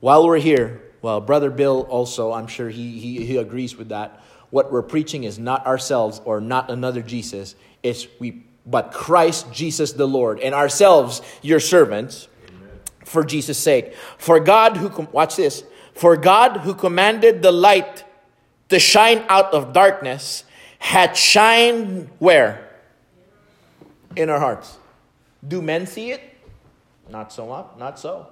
While 0.00 0.26
we're 0.26 0.38
here, 0.38 0.82
well, 1.00 1.20
Brother 1.20 1.50
Bill 1.50 1.82
also, 1.82 2.32
I'm 2.32 2.46
sure 2.46 2.68
he, 2.68 2.98
he, 2.98 3.24
he 3.24 3.36
agrees 3.36 3.76
with 3.76 3.88
that. 3.88 4.20
What 4.50 4.70
we're 4.70 4.82
preaching 4.82 5.24
is 5.24 5.38
not 5.38 5.66
ourselves 5.66 6.20
or 6.24 6.40
not 6.40 6.70
another 6.70 7.02
Jesus. 7.02 7.54
It's 7.82 8.06
we, 8.18 8.44
but 8.66 8.92
Christ 8.92 9.52
Jesus 9.52 9.92
the 9.92 10.06
Lord, 10.06 10.40
and 10.40 10.54
ourselves 10.54 11.22
your 11.40 11.60
servants 11.60 12.28
Amen. 12.48 12.80
for 13.04 13.24
Jesus' 13.24 13.58
sake. 13.58 13.94
For 14.18 14.38
God 14.38 14.76
who, 14.76 14.88
watch 15.12 15.36
this, 15.36 15.64
for 15.94 16.16
God 16.16 16.58
who 16.58 16.74
commanded 16.74 17.42
the 17.42 17.52
light 17.52 18.04
to 18.68 18.78
shine 18.78 19.24
out 19.28 19.52
of 19.52 19.72
darkness 19.72 20.44
had 20.78 21.16
shined 21.16 22.10
where? 22.18 22.68
In 24.16 24.30
our 24.30 24.38
hearts. 24.38 24.78
Do 25.46 25.62
men 25.62 25.86
see 25.86 26.12
it? 26.12 26.20
Not 27.08 27.32
so 27.32 27.46
much, 27.46 27.66
not 27.78 27.98
so. 27.98 28.28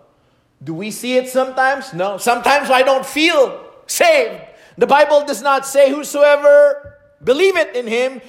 Do 0.63 0.75
we 0.75 0.91
see 0.91 1.17
it 1.17 1.29
sometimes? 1.29 1.93
No. 1.93 2.19
Sometimes 2.19 2.71
I 2.71 2.83
don't 2.83 3.05
feel 3.05 3.65
saved. 3.87 4.43
The 4.79 4.87
Bible 4.87 5.25
does 5.25 5.43
not 5.43 5.67
say, 5.67 5.91
Whosoever 5.91 6.99
believeth 7.23 7.75
in 7.75 7.87
him 7.87 8.21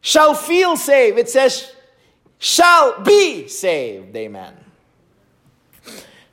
shall 0.00 0.34
feel 0.34 0.76
saved. 0.76 1.18
It 1.18 1.28
says, 1.28 1.72
shall 2.38 3.00
be 3.02 3.48
saved. 3.48 4.16
Amen. 4.16 4.54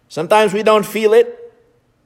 Sometimes 0.08 0.54
we 0.54 0.64
don't 0.64 0.86
feel 0.86 1.14
it, 1.14 1.54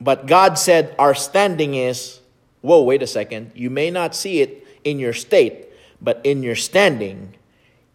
but 0.01 0.25
God 0.25 0.57
said 0.57 0.95
our 0.97 1.13
standing 1.13 1.75
is, 1.75 2.19
whoa, 2.61 2.81
wait 2.81 3.03
a 3.03 3.07
second. 3.07 3.51
You 3.55 3.69
may 3.69 3.91
not 3.91 4.15
see 4.15 4.41
it 4.41 4.67
in 4.83 4.99
your 4.99 5.13
state, 5.13 5.67
but 6.01 6.19
in 6.23 6.41
your 6.43 6.55
standing, 6.55 7.35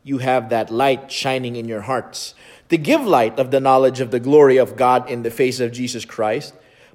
you 0.07 0.19
have 0.19 0.51
that 0.51 0.71
light 0.71 1.11
shining 1.11 1.57
in 1.57 1.67
your 1.67 1.81
hearts 1.81 2.37
to 2.69 2.79
give 2.79 3.05
light 3.05 3.41
of 3.41 3.51
the 3.51 3.59
knowledge 3.59 4.01
of 4.01 4.13
the 4.13 4.21
glory 4.21 4.57
of 4.57 4.77
God 4.77 5.11
in 5.11 5.25
the 5.25 5.33
face 5.33 5.59
of 5.59 5.73
Jesus 5.73 6.05
Christ. 6.05 6.55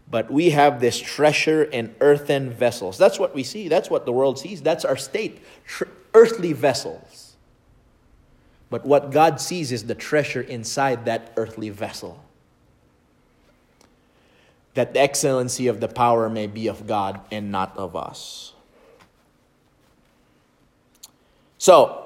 But 0.10 0.32
we 0.32 0.52
have 0.52 0.80
this 0.80 0.97
treasure 0.97 1.62
in 1.62 1.93
earthen 2.00 2.52
vessels. 2.52 2.97
That's 2.97 3.19
what 3.19 3.36
we 3.36 3.43
see. 3.43 3.67
That's 3.67 3.89
what 3.89 4.06
the 4.06 4.13
world 4.13 4.39
sees. 4.39 4.62
That's 4.62 4.86
our 4.86 4.95
state. 4.95 5.41
Earthly 6.13 6.54
vessels. 6.54 7.36
But 8.69 8.86
what 8.86 9.12
God 9.12 9.41
sees 9.41 9.74
is 9.74 9.84
the 9.84 9.95
treasure 9.95 10.41
inside 10.41 11.04
that 11.04 11.34
earthly 11.36 11.69
vessel. 11.69 12.24
That 14.74 14.93
the 14.93 15.02
excellency 15.02 15.67
of 15.67 15.82
the 15.82 15.89
power 15.89 16.30
may 16.30 16.47
be 16.47 16.67
of 16.67 16.88
God 16.88 17.19
and 17.30 17.52
not 17.52 17.76
of 17.76 17.93
us. 17.93 18.54
So, 21.58 22.01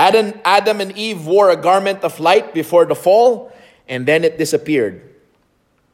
Adam, 0.00 0.32
Adam 0.46 0.80
and 0.80 0.96
Eve 0.96 1.26
wore 1.26 1.50
a 1.50 1.60
garment 1.60 2.02
of 2.04 2.18
light 2.20 2.54
before 2.54 2.86
the 2.86 2.94
fall, 2.94 3.52
and 3.86 4.08
then 4.08 4.24
it 4.24 4.38
disappeared 4.38 5.02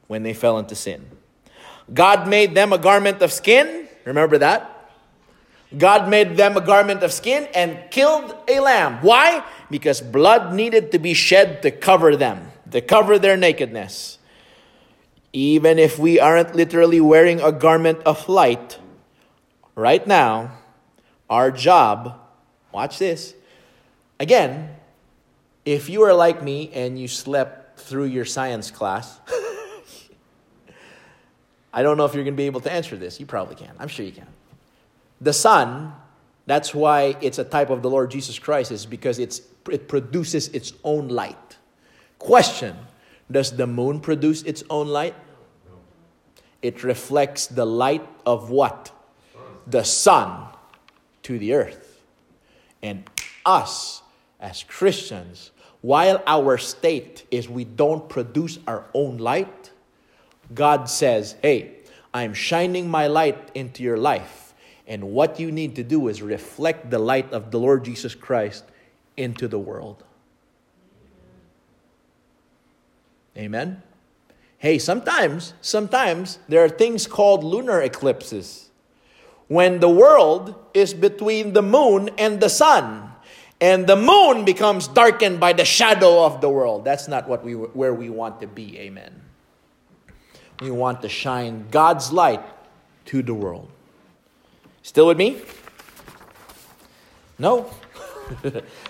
when 0.07 0.23
they 0.23 0.33
fell 0.33 0.61
into 0.61 0.77
sin. 0.77 1.05
God 1.92 2.29
made 2.29 2.55
them 2.55 2.73
a 2.73 2.79
garment 2.79 3.21
of 3.21 3.33
skin. 3.33 3.88
Remember 4.05 4.38
that? 4.38 4.71
God 5.77 6.09
made 6.09 6.37
them 6.37 6.57
a 6.57 6.61
garment 6.61 7.03
of 7.03 7.12
skin 7.12 7.49
and 7.53 7.90
killed 7.90 8.33
a 8.47 8.61
lamb. 8.61 9.03
Why? 9.03 9.45
Because 9.73 10.01
blood 10.01 10.55
needed 10.55 10.92
to 10.92 11.01
be 11.01 11.12
shed 11.12 11.62
to 11.62 11.73
cover 11.73 12.14
them, 12.14 12.53
to 12.71 12.81
cover 12.81 13.19
their 13.19 13.37
nakedness. 13.37 14.19
Even 15.33 15.81
if 15.81 15.99
we 15.99 16.21
aren't 16.21 16.55
literally 16.55 17.01
wearing 17.01 17.40
a 17.40 17.51
garment 17.51 17.99
of 18.07 18.29
light, 18.29 18.79
right 19.75 20.07
now, 20.07 20.59
our 21.29 21.51
job, 21.51 22.21
watch 22.71 23.01
this, 23.01 23.35
Again, 24.18 24.74
if 25.64 25.90
you 25.90 26.02
are 26.02 26.14
like 26.14 26.42
me 26.42 26.70
and 26.72 26.98
you 26.98 27.09
slept 27.09 27.81
through 27.81 28.05
your 28.05 28.24
science 28.24 28.70
class, 28.70 29.20
I 31.72 31.83
don't 31.83 31.98
know 31.98 32.07
if 32.07 32.14
you're 32.14 32.24
going 32.24 32.35
to 32.35 32.40
be 32.40 32.46
able 32.46 32.62
to 32.62 32.72
answer 32.72 32.96
this. 32.96 33.20
You 33.20 33.26
probably 33.26 33.57
can. 33.57 33.74
I'm 33.79 33.88
sure 33.88 34.07
you 34.07 34.12
can. 34.12 34.29
The 35.20 35.33
sun, 35.33 35.92
that's 36.46 36.74
why 36.74 37.16
it's 37.20 37.38
a 37.38 37.44
type 37.44 37.68
of 37.68 37.83
the 37.83 37.90
Lord 37.90 38.11
Jesus 38.11 38.38
Christ, 38.38 38.72
is 38.72 38.87
because 38.87 39.18
it's, 39.18 39.42
it 39.70 39.88
produces 39.88 40.48
its 40.48 40.72
own 40.85 41.09
light. 41.09 41.57
Question 42.18 42.76
Does 43.31 43.57
the 43.57 43.66
moon 43.66 44.00
produce 44.00 44.42
its 44.44 44.64
own 44.70 44.88
light? 44.88 45.14
It 46.62 46.83
reflects 46.83 47.46
the 47.46 47.66
light 47.66 48.07
of 48.24 48.50
what? 48.50 48.90
The 49.66 49.85
sun 49.85 50.48
to 51.24 51.38
the 51.38 51.55
earth. 51.55 52.00
And 52.83 53.09
us 53.44 54.02
as 54.40 54.62
Christians, 54.62 55.51
while 55.81 56.22
our 56.27 56.59
state 56.59 57.27
is 57.31 57.49
we 57.49 57.64
don't 57.64 58.09
produce 58.09 58.59
our 58.66 58.85
own 58.94 59.18
light, 59.18 59.70
God 60.55 60.88
says, 60.88 61.37
Hey, 61.42 61.77
I'm 62.12 62.35
shining 62.35 62.88
my 62.88 63.07
light 63.07 63.51
into 63.55 63.83
your 63.83 63.96
life. 63.96 64.55
And 64.87 65.05
what 65.11 65.40
you 65.40 65.51
need 65.51 65.75
to 65.77 65.83
do 65.83 66.09
is 66.09 66.22
reflect 66.22 66.90
the 66.90 66.99
light 66.99 67.33
of 67.33 67.51
the 67.51 67.59
Lord 67.59 67.85
Jesus 67.85 68.14
Christ 68.14 68.64
into 69.16 69.49
the 69.49 69.59
world. 69.59 70.05
Amen? 73.37 73.83
Hey, 74.59 74.79
sometimes, 74.79 75.53
sometimes 75.61 76.38
there 76.49 76.64
are 76.64 76.68
things 76.68 77.07
called 77.07 77.44
lunar 77.44 77.83
eclipses. 77.83 78.70
When 79.49 79.81
the 79.81 79.90
world 79.90 80.55
is 80.72 80.94
between 80.94 81.53
the 81.53 81.62
moon 81.62 82.11
and 82.16 82.40
the 82.40 82.49
sun 82.49 83.12
and 83.61 83.87
the 83.87 83.97
moon 83.97 84.45
becomes 84.45 84.87
darkened 84.87 85.40
by 85.40 85.53
the 85.53 85.64
shadow 85.64 86.25
of 86.25 86.40
the 86.40 86.49
world. 86.49 86.85
That's 86.85 87.09
not 87.09 87.29
what 87.29 87.45
we, 87.45 87.55
where 87.55 87.95
we 87.95 88.11
want 88.11 88.40
to 88.40 88.47
be. 88.47 88.79
Amen. 88.79 89.23
We 90.61 90.71
want 90.71 91.03
to 91.03 91.09
shine 91.09 91.66
God's 91.71 92.12
light 92.12 92.42
to 93.07 93.23
the 93.23 93.35
world. 93.35 93.71
Still 94.83 95.07
with 95.07 95.16
me? 95.16 95.40
No? 97.38 97.71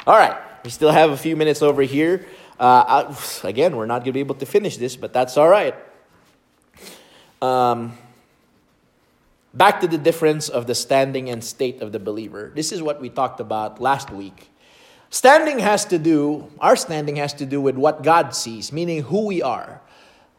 all 0.06 0.18
right. 0.18 0.36
We 0.64 0.70
still 0.70 0.90
have 0.90 1.10
a 1.10 1.16
few 1.16 1.36
minutes 1.36 1.62
over 1.62 1.82
here. 1.82 2.26
Uh, 2.58 3.14
again, 3.44 3.76
we're 3.76 3.86
not 3.86 3.98
going 3.98 4.06
to 4.06 4.12
be 4.12 4.20
able 4.20 4.34
to 4.36 4.46
finish 4.46 4.76
this, 4.78 4.96
but 4.96 5.12
that's 5.12 5.36
all 5.36 5.48
right. 5.48 5.74
Um, 7.40 7.96
back 9.54 9.80
to 9.82 9.86
the 9.86 9.98
difference 9.98 10.48
of 10.48 10.66
the 10.66 10.74
standing 10.74 11.30
and 11.30 11.44
state 11.44 11.82
of 11.82 11.92
the 11.92 12.00
believer. 12.00 12.50
This 12.54 12.72
is 12.72 12.82
what 12.82 13.00
we 13.00 13.10
talked 13.10 13.38
about 13.38 13.80
last 13.80 14.10
week 14.10 14.48
Standing 15.16 15.60
has 15.60 15.86
to 15.86 15.98
do, 15.98 16.46
our 16.60 16.76
standing 16.76 17.16
has 17.16 17.32
to 17.32 17.46
do 17.46 17.58
with 17.58 17.74
what 17.74 18.02
God 18.02 18.34
sees, 18.34 18.70
meaning 18.70 19.02
who 19.02 19.24
we 19.24 19.40
are. 19.40 19.80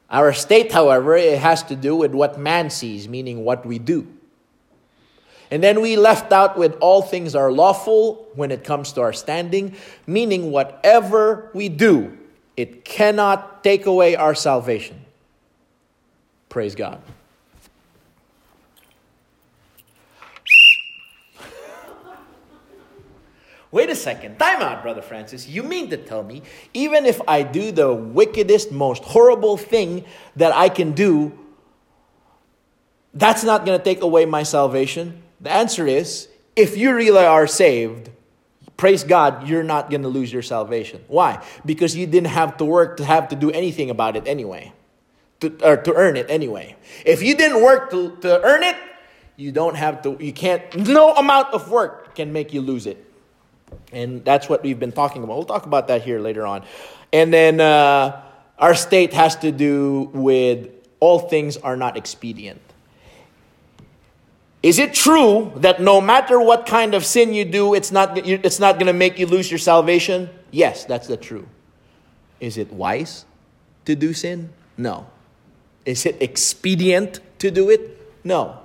Our 0.08 0.34
state, 0.34 0.72
however, 0.72 1.18
it 1.18 1.40
has 1.40 1.64
to 1.64 1.76
do 1.76 1.96
with 1.96 2.14
what 2.14 2.38
man 2.38 2.70
sees, 2.70 3.10
meaning 3.10 3.44
what 3.44 3.66
we 3.66 3.80
do. 3.80 4.06
And 5.50 5.64
then 5.64 5.82
we 5.82 5.98
left 5.98 6.32
out 6.32 6.60
with 6.60 6.78
all 6.80 7.02
things 7.02 7.34
are 7.34 7.52
lawful 7.52 8.28
when 8.36 8.52
it 8.52 8.64
comes 8.64 8.94
to 8.94 9.02
our 9.02 9.14
standing, 9.14 9.76
meaning 10.06 10.52
whatever 10.52 11.50
we 11.56 11.70
do, 11.70 12.16
it 12.56 12.86
cannot 12.86 13.64
take 13.64 13.88
away 13.88 14.16
our 14.16 14.36
salvation. 14.36 15.04
Praise 16.50 16.76
God. 16.76 17.02
Wait 23.78 23.92
a 23.92 23.96
second. 23.96 24.40
Time 24.40 24.60
out, 24.64 24.82
Brother 24.82 25.04
Francis. 25.04 25.48
You 25.48 25.62
mean 25.62 25.92
to 25.92 25.98
tell 25.98 26.24
me, 26.24 26.42
even 26.74 27.06
if 27.06 27.22
I 27.28 27.44
do 27.44 27.72
the 27.72 27.94
wickedest, 27.94 28.72
most 28.72 29.04
horrible 29.04 29.56
thing 29.56 30.04
that 30.36 30.52
I 30.52 30.68
can 30.68 30.94
do, 30.94 31.38
that's 33.14 33.44
not 33.44 33.68
going 33.68 33.78
to 33.78 33.86
take 33.86 34.02
away 34.02 34.26
my 34.26 34.42
salvation? 34.42 35.22
The 35.42 35.52
answer 35.52 35.86
is 35.86 36.28
if 36.56 36.76
you 36.76 36.96
really 36.96 37.24
are 37.24 37.46
saved, 37.46 38.10
praise 38.78 39.04
God, 39.04 39.48
you're 39.48 39.62
not 39.62 39.92
going 39.92 40.02
to 40.02 40.08
lose 40.08 40.34
your 40.34 40.42
salvation. 40.42 41.04
Why? 41.08 41.46
Because 41.64 41.96
you 41.96 42.08
didn't 42.08 42.34
have 42.34 42.58
to 42.58 42.66
work 42.66 42.98
to 42.98 43.06
have 43.06 43.28
to 43.28 43.36
do 43.36 43.52
anything 43.52 43.92
about 43.92 44.16
it 44.16 44.28
anyway, 44.28 44.74
to, 45.42 45.56
or 45.64 45.78
to 45.78 45.94
earn 45.94 46.18
it 46.18 46.26
anyway. 46.30 46.76
If 47.06 47.22
you 47.22 47.36
didn't 47.38 47.62
work 47.62 47.92
to, 47.92 48.18
to 48.22 48.42
earn 48.42 48.64
it, 48.64 48.76
you 49.36 49.52
don't 49.52 49.76
have 49.76 50.02
to, 50.02 50.18
you 50.20 50.34
can't, 50.34 50.64
no 50.76 51.14
amount 51.14 51.54
of 51.54 51.70
work 51.70 52.16
can 52.16 52.34
make 52.34 52.54
you 52.54 52.62
lose 52.62 52.88
it. 52.88 53.04
And 53.92 54.24
that's 54.26 54.50
what 54.50 54.64
we've 54.64 54.80
been 54.80 54.92
talking 54.92 55.24
about. 55.24 55.36
We'll 55.36 55.46
talk 55.46 55.66
about 55.66 55.88
that 55.88 56.02
here 56.04 56.20
later 56.20 56.46
on. 56.46 56.64
And 57.14 57.34
then 57.34 57.60
uh, 57.60 58.22
our 58.60 58.76
state 58.76 59.14
has 59.14 59.36
to 59.38 59.52
do 59.52 60.10
with 60.14 60.70
all 61.00 61.20
things 61.20 61.58
are 61.58 61.78
not 61.78 61.96
expedient. 61.96 62.62
Is 64.64 64.80
it 64.80 64.94
true 64.94 65.52
that 65.58 65.82
no 65.82 66.02
matter 66.02 66.42
what 66.42 66.66
kind 66.66 66.94
of 66.94 67.06
sin 67.06 67.34
you 67.34 67.46
do, 67.46 67.74
it's 67.74 67.92
not, 67.92 68.18
it's 68.18 68.60
not 68.60 68.76
going 68.76 68.88
to 68.88 68.94
make 68.94 69.20
you 69.20 69.28
lose 69.28 69.50
your 69.52 69.60
salvation? 69.60 70.30
Yes, 70.52 70.86
that's 70.86 71.08
the 71.08 71.18
true. 71.18 71.48
Is 72.40 72.58
it 72.58 72.74
wise 72.74 73.26
to 73.86 73.96
do 73.96 74.14
sin? 74.14 74.52
No. 74.78 75.08
Is 75.86 76.06
it 76.06 76.22
expedient 76.22 77.22
to 77.40 77.52
do 77.52 77.70
it? 77.70 77.98
No. 78.24 78.60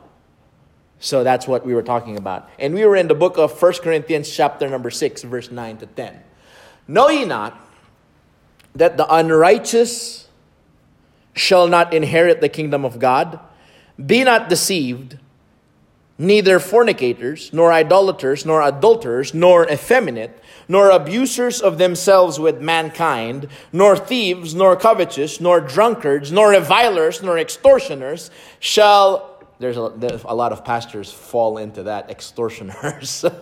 So 1.03 1.25
that's 1.25 1.49
what 1.49 1.67
we 1.67 1.75
were 1.75 1.83
talking 1.83 2.17
about. 2.17 2.49
And 2.61 2.75
we 2.75 2.87
were 2.87 2.95
in 2.95 3.09
the 3.09 3.15
book 3.15 3.37
of 3.37 3.61
1 3.61 3.73
Corinthians, 3.83 4.31
chapter 4.31 4.69
number 4.69 4.89
6, 4.89 5.23
verse 5.25 5.51
9 5.51 5.79
to 5.79 5.87
10. 5.87 6.23
Know 6.87 7.09
ye 7.09 7.25
not 7.25 7.59
that 8.77 8.97
the 8.97 9.13
unrighteous 9.13 10.29
shall 11.35 11.67
not 11.67 11.93
inherit 11.93 12.41
the 12.41 12.49
kingdom 12.49 12.85
of 12.85 13.01
God? 13.01 13.41
Be 14.07 14.23
not 14.23 14.49
deceived, 14.49 15.19
neither 16.19 16.61
fornicators, 16.61 17.53
nor 17.53 17.73
idolaters, 17.73 18.47
nor 18.47 18.63
adulterers, 18.63 19.35
nor 19.35 19.69
effeminate, 19.69 20.41
nor 20.69 20.91
abusers 20.91 21.61
of 21.61 21.79
themselves 21.79 22.39
with 22.39 22.61
mankind, 22.61 23.49
nor 23.73 23.97
thieves, 23.97 24.55
nor 24.55 24.77
covetous, 24.77 25.41
nor 25.41 25.61
drunkards, 25.61 26.31
nor 26.31 26.51
revilers, 26.51 27.25
nor 27.25 27.39
extortioners 27.39 28.31
shall 28.61 29.32
there's 29.63 29.77
a, 29.77 30.21
a 30.25 30.35
lot 30.35 30.51
of 30.51 30.65
pastors 30.65 31.13
fall 31.13 31.57
into 31.57 31.85
that 31.85 32.11
extortioners. 32.11 33.25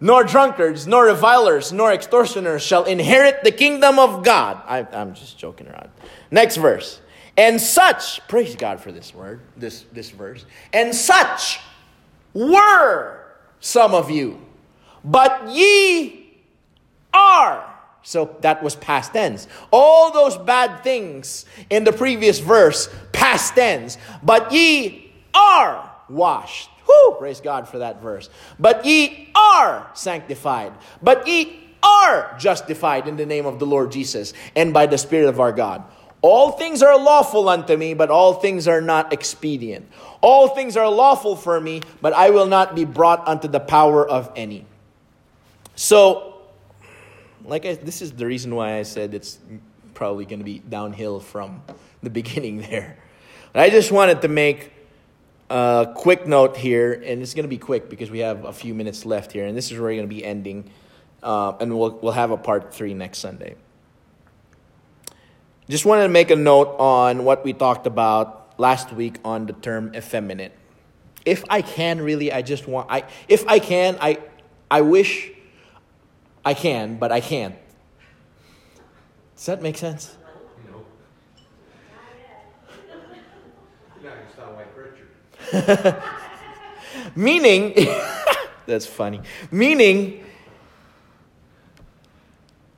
nor 0.00 0.22
drunkards, 0.22 0.86
nor 0.86 1.06
revilers, 1.06 1.72
nor 1.72 1.94
extortioners 1.94 2.62
shall 2.62 2.84
inherit 2.84 3.42
the 3.42 3.50
kingdom 3.50 3.98
of 3.98 4.22
God. 4.22 4.60
I, 4.66 4.86
I'm 4.92 5.14
just 5.14 5.38
joking 5.38 5.66
around. 5.66 5.88
Next 6.30 6.56
verse. 6.56 7.00
And 7.38 7.58
such, 7.58 8.20
praise 8.28 8.54
God 8.54 8.80
for 8.80 8.92
this 8.92 9.14
word, 9.14 9.40
this, 9.56 9.86
this 9.90 10.10
verse. 10.10 10.44
And 10.74 10.94
such 10.94 11.60
were 12.34 13.24
some 13.60 13.94
of 13.94 14.10
you, 14.10 14.42
but 15.02 15.48
ye 15.48 16.42
are 17.14 17.73
so 18.04 18.36
that 18.42 18.62
was 18.62 18.76
past 18.76 19.14
tense. 19.14 19.48
All 19.72 20.12
those 20.12 20.36
bad 20.36 20.84
things 20.84 21.46
in 21.70 21.84
the 21.84 21.92
previous 21.92 22.38
verse, 22.38 22.88
past 23.12 23.54
tense. 23.54 23.96
But 24.22 24.52
ye 24.52 25.12
are 25.32 25.90
washed. 26.08 26.68
Whoo, 26.86 27.16
praise 27.18 27.40
God 27.40 27.66
for 27.66 27.78
that 27.78 28.02
verse. 28.02 28.28
But 28.60 28.84
ye 28.84 29.30
are 29.34 29.90
sanctified. 29.94 30.74
But 31.02 31.26
ye 31.26 31.60
are 31.82 32.36
justified 32.38 33.08
in 33.08 33.16
the 33.16 33.26
name 33.26 33.46
of 33.46 33.58
the 33.58 33.66
Lord 33.66 33.90
Jesus 33.90 34.34
and 34.54 34.74
by 34.74 34.84
the 34.84 34.98
Spirit 34.98 35.28
of 35.28 35.40
our 35.40 35.52
God. 35.52 35.82
All 36.20 36.52
things 36.52 36.82
are 36.82 36.98
lawful 36.98 37.48
unto 37.48 37.76
me, 37.76 37.94
but 37.94 38.10
all 38.10 38.34
things 38.34 38.68
are 38.68 38.80
not 38.80 39.12
expedient. 39.12 39.88
All 40.20 40.48
things 40.48 40.76
are 40.76 40.88
lawful 40.88 41.36
for 41.36 41.58
me, 41.58 41.82
but 42.02 42.12
I 42.12 42.30
will 42.30 42.46
not 42.46 42.74
be 42.74 42.84
brought 42.84 43.26
unto 43.26 43.48
the 43.48 43.60
power 43.60 44.06
of 44.06 44.30
any. 44.36 44.66
So, 45.74 46.33
like 47.44 47.66
I, 47.66 47.74
this 47.74 48.02
is 48.02 48.12
the 48.12 48.26
reason 48.26 48.54
why 48.54 48.78
I 48.78 48.82
said 48.82 49.14
it's 49.14 49.38
probably 49.94 50.24
going 50.24 50.40
to 50.40 50.44
be 50.44 50.58
downhill 50.58 51.20
from 51.20 51.62
the 52.02 52.10
beginning 52.20 52.62
there. 52.62 52.98
But 53.52 53.62
I 53.62 53.70
just 53.70 53.92
wanted 53.92 54.22
to 54.22 54.28
make 54.28 54.72
a 55.50 55.92
quick 55.94 56.26
note 56.26 56.56
here, 56.56 56.92
and 56.92 57.22
it's 57.22 57.34
going 57.34 57.44
to 57.44 57.48
be 57.48 57.58
quick 57.58 57.88
because 57.88 58.10
we 58.10 58.20
have 58.20 58.44
a 58.44 58.52
few 58.52 58.74
minutes 58.74 59.04
left 59.04 59.32
here, 59.32 59.46
and 59.46 59.56
this 59.56 59.66
is 59.70 59.72
where 59.72 59.82
we're 59.82 59.96
going 59.96 60.08
to 60.08 60.14
be 60.14 60.24
ending, 60.24 60.70
uh, 61.22 61.52
and 61.60 61.78
we'll 61.78 61.92
we'll 62.02 62.12
have 62.12 62.30
a 62.30 62.36
part 62.36 62.74
three 62.74 62.94
next 62.94 63.18
Sunday. 63.18 63.54
Just 65.68 65.86
wanted 65.86 66.02
to 66.02 66.08
make 66.08 66.30
a 66.30 66.36
note 66.36 66.76
on 66.78 67.24
what 67.24 67.44
we 67.44 67.52
talked 67.52 67.86
about 67.86 68.58
last 68.58 68.92
week 68.92 69.18
on 69.24 69.46
the 69.46 69.54
term 69.54 69.94
effeminate. 69.94 70.52
If 71.24 71.42
I 71.48 71.62
can, 71.62 72.00
really, 72.00 72.32
I 72.32 72.42
just 72.42 72.66
want 72.66 72.90
I 72.90 73.04
if 73.28 73.46
I 73.48 73.58
can, 73.58 73.96
I 74.00 74.18
I 74.70 74.80
wish 74.80 75.30
I 76.44 76.54
can, 76.54 76.96
but 76.96 77.10
I 77.10 77.20
can't. 77.20 77.56
Does 79.36 79.46
that 79.46 79.62
make 79.62 79.76
sense? 79.76 80.16
No. 80.70 80.84
Meaning, 87.16 87.74
that's 88.66 88.86
funny. 88.86 89.20
Meaning, 89.50 90.24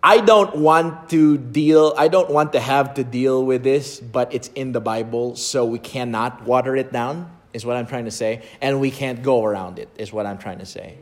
I 0.03 0.21
don't 0.21 0.57
want 0.57 1.11
to 1.11 1.37
deal, 1.37 1.93
I 1.99 2.07
don't 2.07 2.31
want 2.31 2.53
to 2.53 2.61
have 2.61 2.95
to 2.95 3.05
deal 3.05 3.45
with 3.45 3.65
this, 3.65 3.99
but 3.99 4.33
it's 4.33 4.49
in 4.55 4.71
the 4.71 4.81
Bible, 4.81 5.35
so 5.35 5.65
we 5.65 5.81
cannot 5.81 6.45
water 6.45 6.77
it 6.77 6.93
down, 6.93 7.31
is 7.53 7.67
what 7.67 7.77
I'm 7.77 7.87
trying 7.87 8.05
to 8.05 8.13
say. 8.13 8.43
And 8.61 8.81
we 8.81 8.93
can't 8.93 9.23
go 9.23 9.45
around 9.45 9.81
it, 9.81 9.89
is 9.97 10.13
what 10.13 10.25
I'm 10.25 10.39
trying 10.39 10.59
to 10.59 10.67
say. 10.67 10.99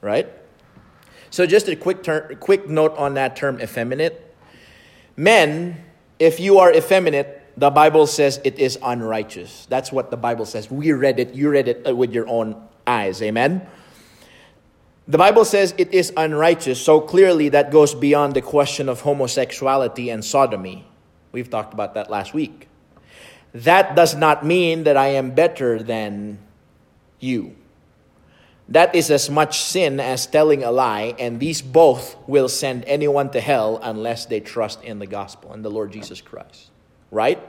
Right? 0.00 0.32
So, 1.30 1.46
just 1.46 1.68
a 1.68 1.76
quick, 1.76 2.02
ter- 2.02 2.34
quick 2.36 2.68
note 2.68 2.96
on 2.96 3.14
that 3.14 3.36
term 3.36 3.60
effeminate. 3.60 4.34
Men, 5.16 5.84
if 6.18 6.40
you 6.40 6.58
are 6.58 6.72
effeminate, 6.72 7.42
the 7.56 7.70
Bible 7.70 8.06
says 8.06 8.40
it 8.44 8.58
is 8.58 8.78
unrighteous. 8.82 9.66
That's 9.66 9.90
what 9.90 10.10
the 10.10 10.16
Bible 10.16 10.44
says. 10.44 10.70
We 10.70 10.92
read 10.92 11.18
it, 11.18 11.34
you 11.34 11.50
read 11.50 11.68
it 11.68 11.86
uh, 11.88 11.94
with 11.96 12.12
your 12.12 12.28
own 12.28 12.62
eyes. 12.86 13.22
Amen? 13.22 13.66
The 15.08 15.18
Bible 15.18 15.44
says 15.44 15.72
it 15.78 15.94
is 15.94 16.12
unrighteous, 16.16 16.80
so 16.80 17.00
clearly 17.00 17.50
that 17.50 17.70
goes 17.70 17.94
beyond 17.94 18.34
the 18.34 18.42
question 18.42 18.88
of 18.88 19.00
homosexuality 19.00 20.10
and 20.10 20.24
sodomy. 20.24 20.86
We've 21.32 21.48
talked 21.48 21.72
about 21.72 21.94
that 21.94 22.10
last 22.10 22.34
week. 22.34 22.68
That 23.54 23.94
does 23.94 24.16
not 24.16 24.44
mean 24.44 24.84
that 24.84 24.96
I 24.96 25.08
am 25.08 25.30
better 25.30 25.82
than 25.82 26.38
you. 27.20 27.54
That 28.68 28.94
is 28.94 29.10
as 29.10 29.30
much 29.30 29.60
sin 29.60 30.00
as 30.00 30.26
telling 30.26 30.64
a 30.64 30.72
lie, 30.72 31.14
and 31.18 31.38
these 31.38 31.62
both 31.62 32.16
will 32.26 32.48
send 32.48 32.84
anyone 32.86 33.30
to 33.30 33.40
hell 33.40 33.78
unless 33.80 34.26
they 34.26 34.40
trust 34.40 34.82
in 34.82 34.98
the 34.98 35.06
gospel 35.06 35.52
and 35.52 35.64
the 35.64 35.70
Lord 35.70 35.92
Jesus 35.92 36.20
Christ. 36.20 36.70
Right? 37.12 37.40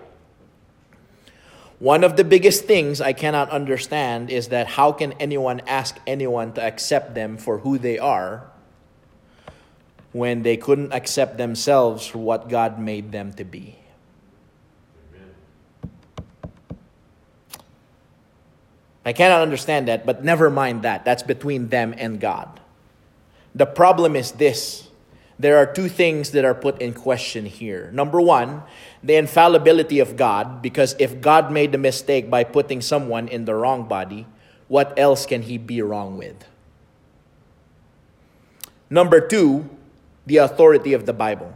One 1.79 2.03
of 2.03 2.17
the 2.17 2.23
biggest 2.23 2.65
things 2.65 3.01
I 3.01 3.13
cannot 3.13 3.49
understand 3.49 4.29
is 4.29 4.49
that 4.49 4.67
how 4.67 4.91
can 4.91 5.13
anyone 5.13 5.61
ask 5.67 5.97
anyone 6.05 6.53
to 6.53 6.61
accept 6.61 7.13
them 7.13 7.37
for 7.37 7.59
who 7.59 7.77
they 7.77 7.99
are 7.99 8.49
when 10.11 10.41
they 10.41 10.57
couldn't 10.57 10.91
accept 10.91 11.37
themselves 11.37 12.07
for 12.07 12.19
what 12.19 12.49
God 12.49 12.79
made 12.79 13.11
them 13.11 13.33
to 13.33 13.43
be? 13.43 13.77
I 19.07 19.13
cannot 19.13 19.41
understand 19.41 19.87
that, 19.87 20.05
but 20.05 20.21
never 20.21 20.49
mind 20.49 20.81
that. 20.81 21.05
That's 21.05 21.23
between 21.23 21.69
them 21.69 21.95
and 21.97 22.19
God. 22.19 22.59
The 23.55 23.65
problem 23.65 24.17
is 24.17 24.33
this 24.33 24.89
there 25.39 25.55
are 25.55 25.65
two 25.65 25.87
things 25.87 26.31
that 26.31 26.43
are 26.43 26.53
put 26.53 26.81
in 26.81 26.91
question 26.93 27.45
here. 27.45 27.89
Number 27.93 28.19
one, 28.19 28.63
the 29.01 29.15
infallibility 29.15 29.99
of 29.99 30.17
God, 30.17 30.61
because 30.61 30.93
if 30.99 31.21
God 31.21 31.53
made 31.53 31.71
the 31.71 31.77
mistake 31.77 32.29
by 32.29 32.43
putting 32.43 32.81
someone 32.81 33.29
in 33.29 33.45
the 33.45 33.55
wrong 33.55 33.87
body, 33.87 34.27
what 34.67 34.99
else 34.99 35.25
can 35.25 35.43
he 35.43 35.57
be 35.57 35.81
wrong 35.81 36.17
with? 36.17 36.43
Number 38.89 39.25
two, 39.25 39.69
the 40.25 40.37
authority 40.37 40.91
of 40.91 41.05
the 41.05 41.13
Bible. 41.13 41.53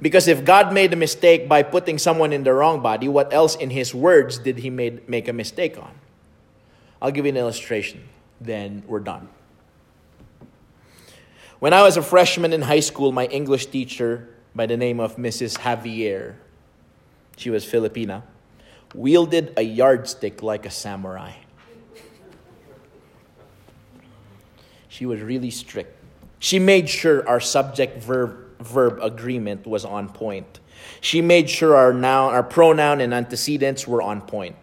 Because 0.00 0.28
if 0.28 0.44
God 0.44 0.72
made 0.72 0.92
a 0.92 0.96
mistake 0.96 1.48
by 1.48 1.64
putting 1.64 1.98
someone 1.98 2.32
in 2.32 2.44
the 2.44 2.52
wrong 2.52 2.80
body, 2.80 3.08
what 3.08 3.32
else 3.32 3.56
in 3.56 3.70
his 3.70 3.92
words 3.92 4.38
did 4.38 4.58
he 4.58 4.70
made, 4.70 5.08
make 5.08 5.26
a 5.26 5.32
mistake 5.32 5.76
on? 5.76 5.98
I'll 7.02 7.10
give 7.10 7.26
you 7.26 7.30
an 7.30 7.36
illustration, 7.36 8.00
then 8.40 8.84
we're 8.86 9.00
done. 9.00 9.28
When 11.58 11.72
I 11.72 11.82
was 11.82 11.96
a 11.96 12.02
freshman 12.02 12.52
in 12.52 12.62
high 12.62 12.78
school, 12.78 13.10
my 13.10 13.26
English 13.26 13.66
teacher 13.66 14.28
by 14.54 14.66
the 14.66 14.76
name 14.76 15.00
of 15.00 15.16
Mrs. 15.16 15.58
Javier, 15.58 16.36
she 17.36 17.50
was 17.50 17.66
Filipina, 17.66 18.22
wielded 18.94 19.52
a 19.56 19.62
yardstick 19.62 20.44
like 20.44 20.64
a 20.64 20.70
samurai. 20.70 21.32
She 24.88 25.04
was 25.04 25.20
really 25.20 25.50
strict. 25.50 25.98
She 26.38 26.60
made 26.60 26.88
sure 26.88 27.28
our 27.28 27.40
subject 27.40 28.00
verb, 28.00 28.60
verb 28.60 29.00
agreement 29.02 29.66
was 29.66 29.84
on 29.84 30.08
point. 30.08 30.60
She 31.00 31.20
made 31.20 31.50
sure 31.50 31.74
our 31.74 31.92
noun, 31.92 32.32
our 32.32 32.44
pronoun 32.44 33.00
and 33.00 33.12
antecedents 33.12 33.88
were 33.88 34.02
on 34.02 34.20
point. 34.20 34.61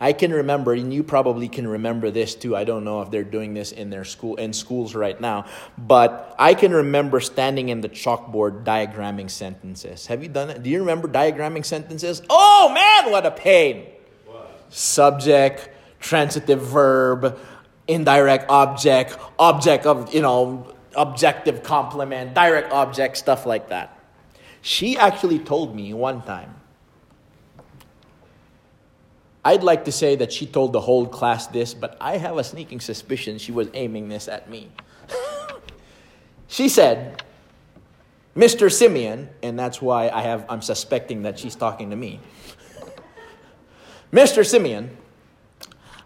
I 0.00 0.12
can 0.12 0.32
remember, 0.32 0.72
and 0.72 0.92
you 0.92 1.02
probably 1.02 1.48
can 1.48 1.66
remember 1.66 2.10
this 2.10 2.34
too. 2.34 2.56
I 2.56 2.64
don't 2.64 2.84
know 2.84 3.02
if 3.02 3.10
they're 3.10 3.24
doing 3.24 3.54
this 3.54 3.72
in 3.72 3.90
their 3.90 4.04
school 4.04 4.36
in 4.36 4.52
schools 4.52 4.94
right 4.94 5.20
now, 5.20 5.46
but 5.78 6.34
I 6.38 6.54
can 6.54 6.72
remember 6.72 7.20
standing 7.20 7.68
in 7.68 7.80
the 7.80 7.88
chalkboard 7.88 8.64
diagramming 8.64 9.30
sentences. 9.30 10.06
Have 10.06 10.22
you 10.22 10.28
done 10.28 10.50
it? 10.50 10.62
Do 10.62 10.70
you 10.70 10.80
remember 10.80 11.08
diagramming 11.08 11.64
sentences? 11.64 12.22
Oh 12.28 12.72
man, 12.74 13.12
what 13.12 13.24
a 13.24 13.30
pain! 13.30 13.86
What? 14.26 14.66
Subject, 14.68 15.70
transitive 16.00 16.60
verb, 16.60 17.38
indirect 17.86 18.46
object, 18.48 19.16
object 19.38 19.86
of 19.86 20.12
you 20.12 20.22
know 20.22 20.72
objective 20.96 21.62
complement, 21.62 22.34
direct 22.34 22.72
object, 22.72 23.16
stuff 23.16 23.46
like 23.46 23.68
that. 23.68 23.98
She 24.60 24.96
actually 24.96 25.38
told 25.38 25.76
me 25.76 25.92
one 25.92 26.22
time 26.22 26.54
I'd 29.44 29.62
like 29.62 29.84
to 29.84 29.92
say 29.92 30.16
that 30.16 30.32
she 30.32 30.46
told 30.46 30.72
the 30.72 30.80
whole 30.80 31.06
class 31.06 31.46
this, 31.48 31.74
but 31.74 31.96
I 32.00 32.16
have 32.16 32.38
a 32.38 32.44
sneaking 32.44 32.80
suspicion 32.80 33.36
she 33.36 33.52
was 33.52 33.68
aiming 33.74 34.08
this 34.08 34.26
at 34.26 34.48
me. 34.48 34.70
she 36.48 36.68
said, 36.70 37.22
Mr. 38.34 38.72
Simeon, 38.72 39.28
and 39.42 39.58
that's 39.58 39.82
why 39.82 40.08
I 40.08 40.22
have 40.22 40.46
I'm 40.48 40.62
suspecting 40.62 41.22
that 41.22 41.38
she's 41.38 41.54
talking 41.54 41.90
to 41.90 41.96
me. 41.96 42.20
Mr. 44.12 44.46
Simeon, 44.46 44.96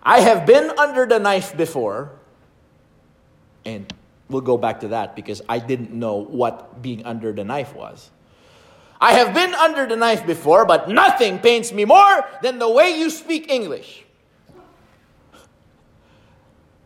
I 0.02 0.20
have 0.20 0.44
been 0.44 0.72
under 0.76 1.06
the 1.06 1.18
knife 1.18 1.56
before, 1.56 2.10
and 3.64 3.92
we'll 4.28 4.42
go 4.42 4.58
back 4.58 4.80
to 4.80 4.88
that 4.88 5.14
because 5.14 5.42
I 5.48 5.58
didn't 5.60 5.92
know 5.92 6.16
what 6.16 6.82
being 6.82 7.04
under 7.04 7.32
the 7.32 7.44
knife 7.44 7.74
was. 7.74 8.10
I 9.00 9.12
have 9.12 9.32
been 9.32 9.54
under 9.54 9.86
the 9.86 9.96
knife 9.96 10.26
before, 10.26 10.64
but 10.64 10.88
nothing 10.88 11.38
pains 11.38 11.72
me 11.72 11.84
more 11.84 12.24
than 12.42 12.58
the 12.58 12.68
way 12.68 12.98
you 12.98 13.10
speak 13.10 13.50
English. 13.50 14.04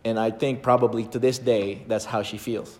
And 0.05 0.19
I 0.19 0.31
think 0.31 0.63
probably 0.63 1.05
to 1.07 1.19
this 1.19 1.39
day, 1.39 1.85
that's 1.87 2.05
how 2.05 2.23
she 2.23 2.37
feels. 2.37 2.79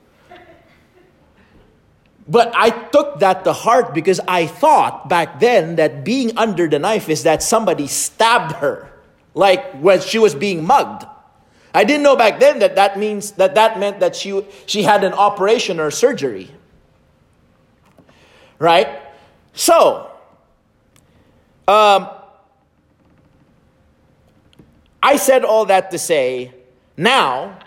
But 2.29 2.53
I 2.55 2.71
took 2.71 3.19
that 3.21 3.45
to 3.45 3.53
heart 3.53 3.95
because 3.95 4.21
I 4.29 4.47
thought 4.47 5.09
back 5.09 5.41
then 5.41 5.77
that 5.77 6.05
being 6.05 6.37
under 6.39 6.69
the 6.69 6.79
knife 6.79 7.09
is 7.09 7.25
that 7.25 7.43
somebody 7.43 7.87
stabbed 7.87 8.53
her, 8.57 8.93
like 9.35 9.73
when 9.75 10.01
she 10.01 10.19
was 10.19 10.35
being 10.35 10.65
mugged. 10.65 11.05
I 11.75 11.85
didn't 11.85 12.03
know 12.03 12.17
back 12.17 12.39
then 12.39 12.61
that 12.61 12.77
that 12.77 12.99
means 12.99 13.33
that 13.33 13.55
that 13.57 13.79
meant 13.79 14.01
that 14.01 14.15
she 14.15 14.45
she 14.67 14.83
had 14.83 15.03
an 15.05 15.15
operation 15.15 15.81
or 15.81 15.91
surgery. 15.91 16.51
Right? 18.59 19.02
So, 19.55 20.11
um, 21.69 22.09
I 25.03 25.17
said 25.17 25.45
all 25.45 25.67
that 25.67 25.91
to 25.91 25.99
say, 25.99 26.55
now, 26.97 27.59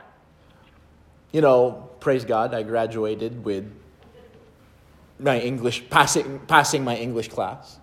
you 1.31 1.41
know, 1.41 1.89
praise 1.99 2.25
God, 2.25 2.53
I 2.53 2.63
graduated 2.63 3.43
with 3.43 3.71
my 5.19 5.39
English, 5.39 5.89
passing, 5.89 6.39
passing 6.47 6.83
my 6.83 6.95
English 6.95 7.29
class. 7.29 7.79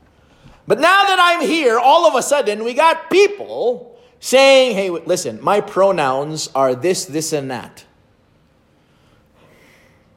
But 0.66 0.80
now 0.80 1.02
that 1.04 1.18
I'm 1.20 1.46
here, 1.46 1.78
all 1.78 2.06
of 2.06 2.14
a 2.14 2.22
sudden, 2.22 2.64
we 2.64 2.74
got 2.74 3.10
people 3.10 3.98
saying, 4.20 4.76
hey, 4.76 4.90
listen, 4.90 5.42
my 5.42 5.60
pronouns 5.60 6.48
are 6.54 6.74
this, 6.74 7.04
this, 7.04 7.32
and 7.32 7.50
that. 7.50 7.84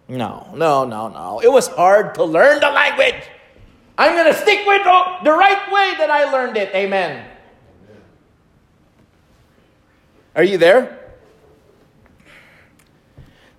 No, 0.07 0.51
no, 0.55 0.85
no, 0.85 1.07
no. 1.07 1.41
It 1.43 1.51
was 1.51 1.67
hard 1.67 2.13
to 2.15 2.23
learn 2.23 2.59
the 2.59 2.69
language. 2.69 3.23
I'm 3.97 4.13
going 4.13 4.31
to 4.31 4.39
stick 4.39 4.65
with 4.67 4.83
the 4.83 5.31
right 5.31 5.71
way 5.71 5.95
that 5.97 6.09
I 6.09 6.31
learned 6.31 6.57
it. 6.57 6.73
Amen. 6.75 7.25
Are 10.35 10.43
you 10.43 10.57
there? 10.57 10.99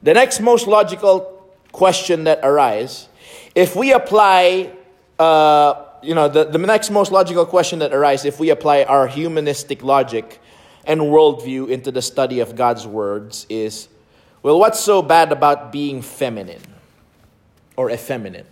The 0.03 0.13
next 0.13 0.41
most 0.41 0.67
logical 0.67 1.51
question 1.73 2.25
that 2.25 2.41
arises, 2.43 3.09
if 3.55 3.75
we 3.75 3.93
apply, 3.93 4.73
uh, 5.19 5.85
you 6.03 6.15
know, 6.15 6.29
the, 6.29 6.45
the 6.45 6.59
next 6.59 6.91
most 6.91 7.11
logical 7.11 7.47
question 7.47 7.79
that 7.79 7.95
arises, 7.95 8.27
if 8.27 8.39
we 8.39 8.51
apply 8.51 8.85
our 8.85 9.07
humanistic 9.07 9.83
logic 9.83 10.39
and 10.85 11.01
worldview 11.01 11.71
into 11.71 11.91
the 11.91 12.03
study 12.03 12.41
of 12.41 12.55
God's 12.55 12.87
words, 12.87 13.47
is, 13.49 13.89
well, 14.43 14.59
what's 14.59 14.79
so 14.79 15.01
bad 15.01 15.33
about 15.33 15.73
being 15.73 16.03
feminine 16.03 16.63
or 17.77 17.91
effeminate? 17.91 18.47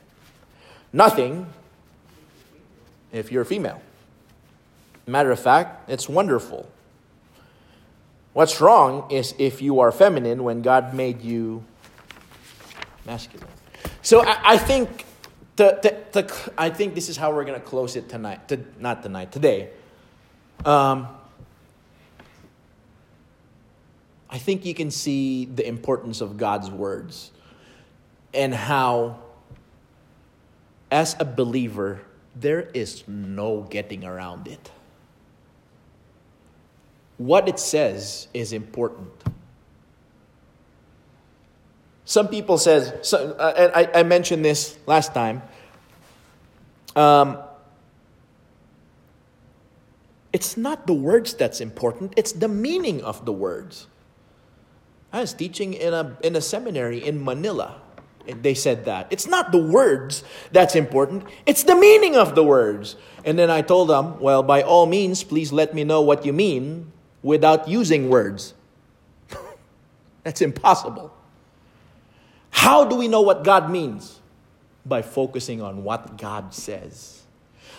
Nothing, 0.92 1.46
if 3.14 3.30
you're 3.32 3.42
a 3.42 3.46
female. 3.46 3.80
Matter 5.06 5.30
of 5.30 5.38
fact, 5.38 5.88
it's 5.88 6.08
wonderful. 6.08 6.68
What's 8.32 8.60
wrong 8.60 9.10
is 9.10 9.34
if 9.38 9.62
you 9.62 9.80
are 9.80 9.92
feminine 9.92 10.42
when 10.42 10.60
God 10.60 10.92
made 10.92 11.22
you 11.22 11.64
masculine. 13.06 13.48
So 14.02 14.24
I, 14.24 14.40
I 14.44 14.58
think 14.58 15.04
to, 15.56 15.78
to, 15.80 16.22
to, 16.22 16.52
I 16.58 16.70
think 16.70 16.94
this 16.94 17.08
is 17.08 17.16
how 17.16 17.32
we're 17.32 17.44
going 17.44 17.60
to 17.60 17.64
close 17.64 17.94
it 17.94 18.08
tonight. 18.08 18.48
To, 18.48 18.58
not 18.80 19.02
tonight, 19.04 19.30
today. 19.30 19.70
Um, 20.64 21.06
I 24.28 24.38
think 24.38 24.64
you 24.64 24.74
can 24.74 24.90
see 24.90 25.44
the 25.44 25.66
importance 25.66 26.20
of 26.20 26.36
God's 26.36 26.68
words 26.68 27.30
and 28.32 28.52
how, 28.52 29.20
as 30.90 31.14
a 31.20 31.24
believer, 31.24 32.00
there 32.34 32.62
is 32.74 33.06
no 33.06 33.62
getting 33.62 34.04
around 34.04 34.48
it. 34.48 34.70
What 37.16 37.48
it 37.48 37.58
says 37.58 38.28
is 38.34 38.52
important. 38.52 39.10
Some 42.04 42.28
people 42.28 42.58
says, 42.58 42.92
so, 43.02 43.32
uh, 43.38 43.54
and 43.56 43.72
I, 43.72 44.00
I, 44.00 44.02
mentioned 44.02 44.44
this 44.44 44.76
last 44.86 45.14
time. 45.14 45.42
Um, 46.94 47.38
it's 50.32 50.56
not 50.56 50.86
the 50.86 50.92
words 50.92 51.34
that's 51.34 51.60
important; 51.60 52.12
it's 52.16 52.32
the 52.32 52.48
meaning 52.48 53.02
of 53.02 53.24
the 53.24 53.32
words. 53.32 53.86
I 55.12 55.20
was 55.20 55.32
teaching 55.32 55.74
in 55.74 55.94
a 55.94 56.16
in 56.22 56.36
a 56.36 56.40
seminary 56.40 56.98
in 57.02 57.24
Manila, 57.24 57.80
they 58.26 58.54
said 58.54 58.84
that. 58.86 59.06
It's 59.10 59.26
not 59.26 59.52
the 59.52 59.58
words 59.58 60.24
that's 60.52 60.74
important, 60.74 61.24
it's 61.46 61.64
the 61.64 61.74
meaning 61.74 62.16
of 62.16 62.34
the 62.34 62.44
words. 62.44 62.96
And 63.24 63.38
then 63.38 63.50
I 63.50 63.62
told 63.62 63.88
them, 63.88 64.20
well, 64.20 64.42
by 64.42 64.62
all 64.62 64.86
means, 64.86 65.24
please 65.24 65.50
let 65.52 65.74
me 65.74 65.82
know 65.82 66.02
what 66.02 66.26
you 66.26 66.32
mean 66.32 66.92
without 67.22 67.68
using 67.68 68.10
words. 68.10 68.52
that's 70.24 70.42
impossible. 70.42 71.12
How 72.50 72.84
do 72.84 72.96
we 72.96 73.08
know 73.08 73.22
what 73.22 73.44
God 73.44 73.70
means? 73.70 74.20
By 74.86 75.02
focusing 75.02 75.62
on 75.62 75.84
what 75.84 76.18
God 76.18 76.52
says. 76.52 77.22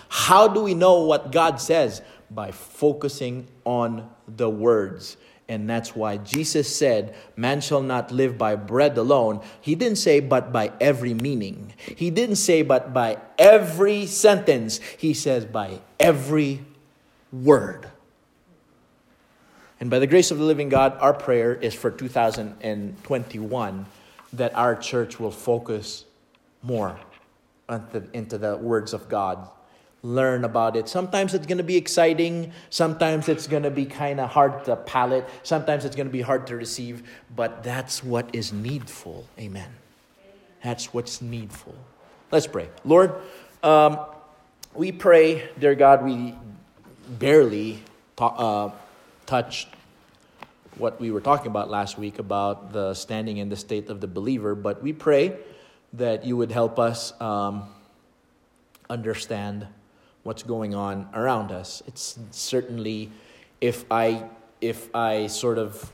How 0.09 0.47
do 0.47 0.61
we 0.61 0.73
know 0.73 1.01
what 1.01 1.31
God 1.31 1.61
says? 1.61 2.01
By 2.31 2.51
focusing 2.51 3.47
on 3.63 4.09
the 4.27 4.49
words. 4.49 5.17
And 5.47 5.69
that's 5.69 5.95
why 5.95 6.17
Jesus 6.17 6.75
said, 6.75 7.15
Man 7.35 7.61
shall 7.61 7.81
not 7.81 8.11
live 8.11 8.37
by 8.37 8.55
bread 8.55 8.97
alone. 8.97 9.41
He 9.61 9.75
didn't 9.75 9.99
say, 9.99 10.19
but 10.19 10.51
by 10.51 10.71
every 10.81 11.13
meaning. 11.13 11.73
He 11.77 12.09
didn't 12.09 12.37
say, 12.37 12.63
but 12.63 12.93
by 12.93 13.19
every 13.37 14.07
sentence. 14.07 14.79
He 14.97 15.13
says, 15.13 15.45
by 15.45 15.81
every 15.99 16.61
word. 17.31 17.89
And 19.79 19.89
by 19.89 19.99
the 19.99 20.07
grace 20.07 20.31
of 20.31 20.39
the 20.39 20.45
living 20.45 20.69
God, 20.69 20.97
our 20.99 21.13
prayer 21.13 21.53
is 21.53 21.75
for 21.75 21.91
2021 21.91 23.85
that 24.33 24.55
our 24.55 24.75
church 24.75 25.19
will 25.19 25.31
focus 25.31 26.05
more 26.63 26.97
into 28.13 28.37
the 28.37 28.57
words 28.57 28.93
of 28.93 29.09
God 29.09 29.47
learn 30.05 30.45
about 30.45 30.75
it. 30.75 30.87
Sometimes 30.87 31.33
it's 31.33 31.47
going 31.47 31.57
to 31.57 31.63
be 31.63 31.77
exciting, 31.77 32.51
sometimes 32.69 33.27
it's 33.27 33.47
going 33.47 33.63
to 33.63 33.71
be 33.71 33.85
kind 33.85 34.19
of 34.19 34.29
hard 34.29 34.63
to 34.65 34.75
palate, 34.75 35.27
sometimes 35.41 35.83
it's 35.83 35.95
going 35.95 36.07
to 36.07 36.13
be 36.13 36.21
hard 36.21 36.45
to 36.47 36.55
receive, 36.55 37.09
but 37.35 37.63
that's 37.63 38.03
what 38.03 38.29
is 38.33 38.53
needful. 38.53 39.25
Amen. 39.39 39.69
That's 40.63 40.93
what's 40.93 41.21
needful. 41.21 41.75
Let's 42.31 42.45
pray. 42.45 42.69
Lord, 42.83 43.15
um, 43.63 43.99
we 44.75 44.91
pray, 44.91 45.49
dear 45.59 45.73
God, 45.73 46.05
we 46.05 46.35
barely 47.07 47.81
uh, 48.19 48.69
touched 49.25 49.69
what 50.77 50.99
we 50.99 51.09
were 51.09 51.21
talking 51.21 51.47
about 51.47 51.69
last 51.69 51.97
week 51.97 52.19
about 52.19 52.73
the 52.73 52.93
standing 52.93 53.37
in 53.37 53.49
the 53.49 53.55
state 53.55 53.89
of 53.89 54.01
the 54.01 54.07
believer. 54.07 54.53
But 54.53 54.83
we 54.83 54.93
pray 54.93 55.35
that 55.93 56.25
you 56.25 56.37
would 56.37 56.51
help 56.51 56.77
us 56.77 57.19
um, 57.21 57.69
understand 58.89 59.67
what's 60.25 60.41
going 60.41 60.73
on 60.73 61.07
around 61.13 61.51
us. 61.51 61.83
It's 61.85 62.17
certainly 62.31 63.11
if 63.61 63.85
I 63.91 64.23
if 64.59 64.89
I 64.95 65.27
sort 65.27 65.59
of 65.59 65.93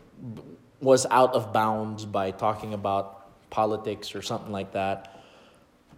was 0.80 1.06
out 1.12 1.34
of 1.34 1.52
bounds 1.52 2.06
by 2.06 2.32
talking 2.32 2.74
about 2.74 3.28
politics 3.50 4.16
or 4.16 4.22
something 4.22 4.54
like 4.54 4.72
that, 4.72 5.22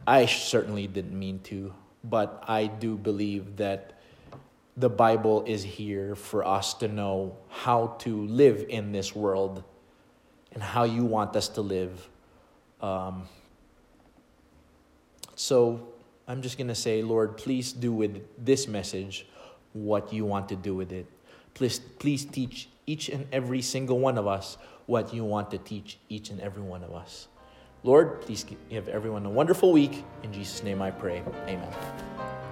I 0.08 0.26
certainly 0.26 0.88
didn't 0.88 1.18
mean 1.18 1.42
to, 1.44 1.76
but 2.04 2.44
I 2.48 2.66
do 2.66 2.98
believe 2.98 3.58
that 3.58 4.02
the 4.76 4.90
Bible 4.90 5.44
is 5.46 5.62
here 5.62 6.16
for 6.16 6.44
us 6.44 6.74
to 6.76 6.88
know 6.88 7.38
how 7.50 7.96
to 8.00 8.26
live 8.26 8.66
in 8.68 8.92
this 8.92 9.16
world 9.16 9.64
and 10.54 10.64
how 10.64 10.86
you 10.86 11.06
want 11.06 11.36
us 11.36 11.50
to 11.50 11.62
live. 11.62 12.10
Um, 12.82 13.28
so 15.36 15.93
I'm 16.28 16.42
just 16.42 16.58
going 16.58 16.68
to 16.68 16.76
say, 16.76 17.02
Lord, 17.02 17.38
please 17.38 17.74
do 17.74 17.92
with 17.92 18.24
this 18.38 18.68
message 18.68 19.26
what 19.74 20.14
you 20.14 20.26
want 20.26 20.50
to 20.50 20.56
do 20.56 20.76
with 20.76 20.92
it. 20.92 21.06
Please, 21.54 21.80
please 21.80 22.26
teach 22.26 22.70
each 22.86 23.10
and 23.10 23.28
every 23.32 23.62
single 23.62 24.00
one 24.00 24.18
of 24.18 24.28
us 24.28 24.58
what 24.86 25.14
you 25.14 25.24
want 25.24 25.52
to 25.52 25.58
teach 25.58 25.98
each 26.10 26.30
and 26.30 26.40
every 26.42 26.64
one 26.64 26.84
of 26.84 26.94
us. 26.94 27.28
Lord, 27.84 28.22
please 28.22 28.46
give 28.70 28.88
everyone 28.88 29.26
a 29.26 29.30
wonderful 29.30 29.72
week. 29.72 30.04
In 30.24 30.32
Jesus' 30.32 30.64
name 30.64 30.82
I 30.82 30.92
pray. 30.92 31.22
Amen. 31.48 32.43